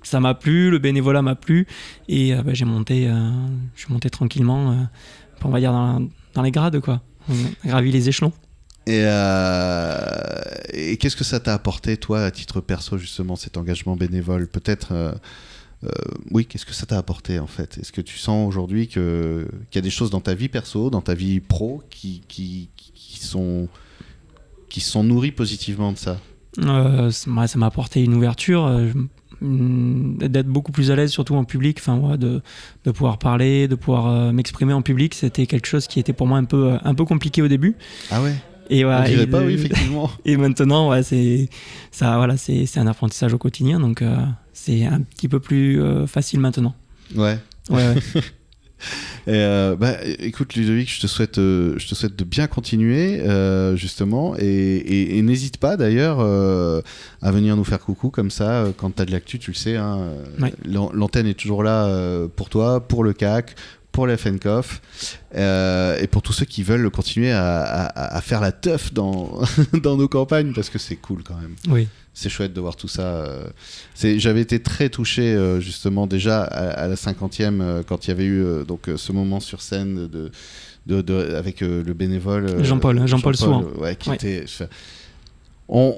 ça 0.02 0.18
m'a 0.20 0.34
plu, 0.34 0.70
le 0.70 0.78
bénévolat 0.78 1.22
m'a 1.22 1.36
plu 1.36 1.66
et 2.08 2.34
euh, 2.34 2.42
bah, 2.42 2.54
j'ai 2.54 2.64
monté, 2.64 3.08
je 3.74 3.80
suis 3.80 3.92
monté 3.92 4.10
tranquillement, 4.10 4.88
on 5.44 5.48
va 5.48 5.60
dire 5.60 5.72
dans, 5.72 6.42
les 6.42 6.50
grades 6.50 6.80
quoi, 6.80 7.02
on 7.28 7.68
gravi 7.68 7.92
les 7.92 8.08
échelons. 8.08 8.32
Et, 8.88 9.02
et 10.72 10.96
qu'est-ce 10.96 11.16
que 11.16 11.24
ça 11.24 11.40
t'a 11.40 11.54
apporté, 11.54 11.96
toi, 11.96 12.24
à 12.24 12.30
titre 12.30 12.60
perso, 12.60 12.98
justement, 12.98 13.34
cet 13.34 13.56
engagement 13.56 13.96
bénévole? 13.96 14.46
Peut-être, 14.46 15.18
euh, 15.84 15.88
oui, 16.30 16.46
qu'est-ce 16.46 16.66
que 16.66 16.74
ça 16.74 16.86
t'a 16.86 16.98
apporté, 16.98 17.38
en 17.38 17.46
fait? 17.46 17.78
Est-ce 17.78 17.92
que 17.92 18.00
tu 18.00 18.16
sens 18.18 18.48
aujourd'hui 18.48 18.88
qu'il 18.88 19.46
y 19.74 19.78
a 19.78 19.80
des 19.80 19.90
choses 19.90 20.10
dans 20.10 20.20
ta 20.20 20.34
vie 20.34 20.48
perso, 20.48 20.90
dans 20.90 21.02
ta 21.02 21.14
vie 21.14 21.40
pro, 21.40 21.82
qui, 21.90 22.22
qui, 22.28 22.70
qui 22.76 23.18
sont, 23.20 23.68
qui 24.68 24.80
sont 24.80 25.04
nourries 25.04 25.32
positivement 25.32 25.92
de 25.92 25.98
ça? 25.98 26.18
Euh, 26.58 27.10
ça 27.10 27.30
m'a 27.30 27.46
ça 27.46 27.58
m'a 27.58 27.66
apporté 27.66 28.02
une 28.02 28.14
ouverture. 28.14 28.64
euh, 28.64 28.90
hum, 29.42 30.16
d'être 30.18 30.48
beaucoup 30.48 30.72
plus 30.72 30.90
à 30.90 30.96
l'aise, 30.96 31.10
surtout 31.10 31.34
en 31.34 31.44
public, 31.44 31.78
enfin, 31.80 31.98
ouais, 31.98 32.16
de, 32.16 32.40
de 32.84 32.90
pouvoir 32.90 33.18
parler, 33.18 33.68
de 33.68 33.74
pouvoir 33.74 34.32
m'exprimer 34.32 34.72
en 34.72 34.80
public. 34.82 35.14
C'était 35.14 35.46
quelque 35.46 35.66
chose 35.66 35.86
qui 35.86 36.00
était 36.00 36.14
pour 36.14 36.26
moi 36.26 36.38
un 36.38 36.44
peu, 36.44 36.78
un 36.82 36.94
peu 36.94 37.04
compliqué 37.04 37.42
au 37.42 37.48
début. 37.48 37.76
Ah 38.10 38.22
ouais? 38.22 38.34
Et, 38.70 38.84
On 38.84 38.88
voilà, 38.88 39.06
dirait 39.08 39.22
et 39.24 39.26
pas, 39.26 39.40
le- 39.40 39.46
oui, 39.46 39.54
effectivement. 39.54 40.10
et 40.24 40.36
maintenant, 40.36 40.90
ouais, 40.90 41.02
c'est 41.02 41.48
ça, 41.90 42.16
voilà, 42.16 42.36
c'est 42.36 42.66
c'est 42.66 42.80
un 42.80 42.86
apprentissage 42.86 43.32
au 43.34 43.38
quotidien, 43.38 43.80
donc 43.80 44.02
euh, 44.02 44.16
c'est 44.52 44.84
un 44.84 45.00
petit 45.02 45.28
peu 45.28 45.40
plus 45.40 45.80
euh, 45.80 46.06
facile 46.06 46.40
maintenant. 46.40 46.74
ouais. 47.14 47.38
Ouais, 47.70 47.94
ouais. 47.94 48.22
Et 49.26 49.30
euh, 49.32 49.74
bah, 49.74 49.94
écoute 50.20 50.54
Ludovic, 50.54 50.88
je 50.94 51.00
te 51.00 51.06
souhaite, 51.06 51.38
euh, 51.38 51.74
je 51.78 51.88
te 51.88 51.94
souhaite 51.94 52.14
de 52.14 52.24
bien 52.24 52.46
continuer 52.46 53.20
euh, 53.22 53.74
justement, 53.74 54.36
et, 54.38 54.44
et- 54.44 55.16
et 55.18 55.22
n'hésite 55.22 55.56
pas 55.56 55.76
d'ailleurs 55.78 56.20
à 56.20 57.30
venir 57.32 57.56
nous 57.56 57.64
faire 57.64 57.80
coucou 57.80 58.10
comme 58.10 58.30
ça 58.30 58.66
quand 58.76 58.94
tu 58.94 59.02
as 59.02 59.06
de 59.06 59.12
l'actu, 59.12 59.38
tu 59.38 59.50
le 59.50 59.56
sais. 59.56 59.76
hein, 59.76 60.10
Ouais. 60.40 60.52
l'an- 60.64 60.90
L'antenne 60.92 61.26
est 61.26 61.34
toujours 61.34 61.62
là 61.64 61.88
pour 62.36 62.50
toi, 62.50 62.86
pour 62.86 63.02
le 63.02 63.14
CAC, 63.14 63.56
pour 63.96 64.06
la 64.06 64.18
FNCOF, 64.18 64.82
euh, 65.36 65.98
et 65.98 66.06
pour 66.06 66.20
tous 66.20 66.34
ceux 66.34 66.44
qui 66.44 66.62
veulent 66.62 66.90
continuer 66.90 67.32
à, 67.32 67.62
à- 67.62 68.16
à 68.18 68.20
faire 68.20 68.42
la 68.42 68.52
teuf 68.52 68.92
dans, 68.92 69.40
dans 69.82 69.96
nos 69.96 70.06
campagnes 70.06 70.52
parce 70.52 70.68
que 70.68 70.78
c'est 70.78 70.96
cool 70.96 71.22
quand 71.24 71.36
même 71.36 71.54
oui. 71.70 71.88
c'est 72.12 72.28
chouette 72.28 72.52
de 72.52 72.60
voir 72.60 72.76
tout 72.76 72.88
ça. 72.88 73.02
euh. 73.24 73.46
J'avais 74.18 74.42
été 74.42 74.60
très 74.60 74.90
touché 74.90 75.22
euh, 75.34 75.60
justement 75.60 76.06
déjà 76.06 76.42
à, 76.44 76.84
à 76.84 76.88
la 76.88 76.96
cinquantième 76.96 77.62
euh, 77.62 77.82
quand 77.88 78.04
il 78.06 78.08
y 78.08 78.10
avait 78.12 78.26
eu 78.26 78.44
donc 78.68 78.90
ce 78.94 79.12
moment 79.12 79.40
sur 79.40 79.62
scène 79.62 80.08
de, 80.08 80.30
de, 80.86 81.00
de- 81.00 81.34
avec 81.34 81.62
le 81.62 81.82
bénévole 81.94 82.62
Jean-Paul, 82.62 83.08
Jean-Paul 83.08 83.34
ouais, 83.78 83.96
qui 83.96 84.10
Ouais. 84.10 84.16
était. 84.16 84.44
on 85.68 85.96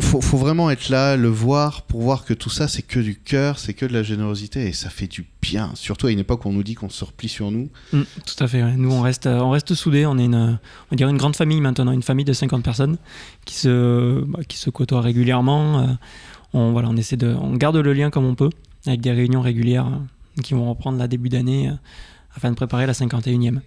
faut, 0.00 0.20
faut 0.20 0.38
vraiment 0.38 0.70
être 0.70 0.88
là, 0.88 1.16
le 1.16 1.28
voir 1.28 1.82
pour 1.82 2.00
voir 2.00 2.24
que 2.24 2.32
tout 2.32 2.48
ça 2.48 2.68
c'est 2.68 2.82
que 2.82 2.98
du 2.98 3.18
cœur, 3.18 3.58
c'est 3.58 3.74
que 3.74 3.84
de 3.84 3.92
la 3.92 4.02
générosité 4.02 4.66
et 4.66 4.72
ça 4.72 4.88
fait 4.88 5.06
du 5.06 5.26
bien. 5.42 5.70
Surtout 5.74 6.06
à 6.06 6.10
une 6.10 6.18
époque 6.18 6.44
où 6.44 6.48
on 6.48 6.52
nous 6.52 6.62
dit 6.62 6.74
qu'on 6.74 6.88
se 6.88 7.04
replie 7.04 7.28
sur 7.28 7.50
nous. 7.50 7.68
Mm, 7.92 8.02
tout 8.26 8.44
à 8.44 8.48
fait. 8.48 8.62
ouais. 8.62 8.74
Nous, 8.76 8.90
on 8.90 9.02
reste, 9.02 9.26
euh, 9.26 9.40
on 9.40 9.50
reste 9.50 9.74
soudés. 9.74 10.06
On 10.06 10.16
est 10.18 10.24
une, 10.24 10.58
on 10.90 10.96
dire 10.96 11.08
une 11.08 11.18
grande 11.18 11.36
famille 11.36 11.60
maintenant, 11.60 11.92
une 11.92 12.02
famille 12.02 12.24
de 12.24 12.32
50 12.32 12.62
personnes 12.64 12.96
qui 13.44 13.54
se, 13.54 14.24
bah, 14.26 14.40
qui 14.48 14.56
se 14.56 14.70
côtoient 14.70 15.02
régulièrement. 15.02 15.80
Euh, 15.80 15.86
on, 16.54 16.72
voilà, 16.72 16.88
on 16.88 16.96
essaie 16.96 17.16
de, 17.16 17.34
on 17.34 17.54
garde 17.56 17.76
le 17.76 17.92
lien 17.92 18.10
comme 18.10 18.24
on 18.24 18.34
peut 18.34 18.50
avec 18.86 19.00
des 19.00 19.12
réunions 19.12 19.42
régulières 19.42 19.86
euh, 19.86 20.42
qui 20.42 20.54
vont 20.54 20.68
reprendre 20.70 20.98
la 20.98 21.08
début 21.08 21.28
d'année 21.28 21.70
afin 22.34 22.50
de 22.50 22.56
préparer 22.56 22.86
la 22.86 22.94
51e. 22.94 23.60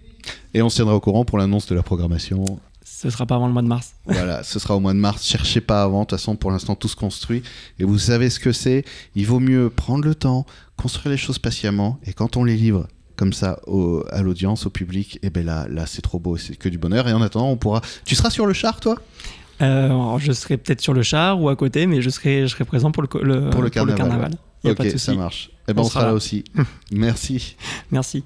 Et 0.54 0.62
on 0.62 0.68
se 0.68 0.76
tiendra 0.76 0.96
au 0.96 1.00
courant 1.00 1.24
pour 1.24 1.38
l'annonce 1.38 1.66
de 1.66 1.74
la 1.74 1.82
programmation. 1.82 2.44
Ce 2.88 3.10
sera 3.10 3.26
pas 3.26 3.34
avant 3.34 3.48
le 3.48 3.52
mois 3.52 3.62
de 3.62 3.66
mars. 3.66 3.94
Voilà, 4.06 4.44
ce 4.44 4.60
sera 4.60 4.76
au 4.76 4.80
mois 4.80 4.92
de 4.94 4.98
mars. 4.98 5.24
Cherchez 5.26 5.60
pas 5.60 5.82
avant. 5.82 6.02
De 6.02 6.04
toute 6.06 6.18
façon, 6.18 6.36
pour 6.36 6.52
l'instant, 6.52 6.76
tout 6.76 6.86
se 6.86 6.94
construit. 6.94 7.42
Et 7.80 7.84
vous 7.84 7.98
savez 7.98 8.30
ce 8.30 8.38
que 8.38 8.52
c'est. 8.52 8.84
Il 9.16 9.26
vaut 9.26 9.40
mieux 9.40 9.70
prendre 9.70 10.04
le 10.04 10.14
temps, 10.14 10.46
construire 10.76 11.10
les 11.10 11.16
choses 11.16 11.40
patiemment. 11.40 11.98
Et 12.06 12.12
quand 12.12 12.36
on 12.36 12.44
les 12.44 12.54
livre 12.56 12.86
comme 13.16 13.32
ça 13.32 13.58
au- 13.66 14.04
à 14.10 14.22
l'audience, 14.22 14.66
au 14.66 14.70
public, 14.70 15.18
et 15.22 15.30
ben 15.30 15.44
là, 15.44 15.66
là 15.68 15.84
c'est 15.86 16.00
trop 16.02 16.20
beau. 16.20 16.36
C'est 16.36 16.54
que 16.54 16.68
du 16.68 16.78
bonheur. 16.78 17.08
Et 17.08 17.12
en 17.12 17.22
attendant, 17.22 17.48
on 17.50 17.56
pourra. 17.56 17.80
Tu 18.04 18.14
seras 18.14 18.30
sur 18.30 18.46
le 18.46 18.52
char, 18.52 18.78
toi? 18.78 18.94
Euh, 19.62 20.18
je 20.18 20.30
serai 20.32 20.56
peut-être 20.56 20.80
sur 20.80 20.94
le 20.94 21.02
char 21.02 21.40
ou 21.42 21.48
à 21.48 21.56
côté, 21.56 21.86
mais 21.86 22.02
je 22.02 22.10
serai, 22.10 22.42
je 22.42 22.46
serai 22.52 22.64
présent 22.64 22.92
pour 22.92 23.02
le, 23.02 23.08
le- 23.24 23.50
Pour 23.50 23.62
le 23.62 23.70
carnaval, 23.70 24.30
Il 24.62 24.68
y 24.68 24.70
a 24.70 24.72
Ok, 24.72 24.76
pas 24.78 24.84
de 24.84 24.96
ça 24.96 25.12
marche. 25.14 25.50
Et 25.66 25.72
ben, 25.74 25.82
On 25.82 25.86
on, 25.86 25.88
sera 25.88 25.92
sera 25.94 26.02
là 26.04 26.08
là. 26.10 26.14
aussi. 26.14 26.44
Merci. 26.92 27.56
Merci. 27.90 28.22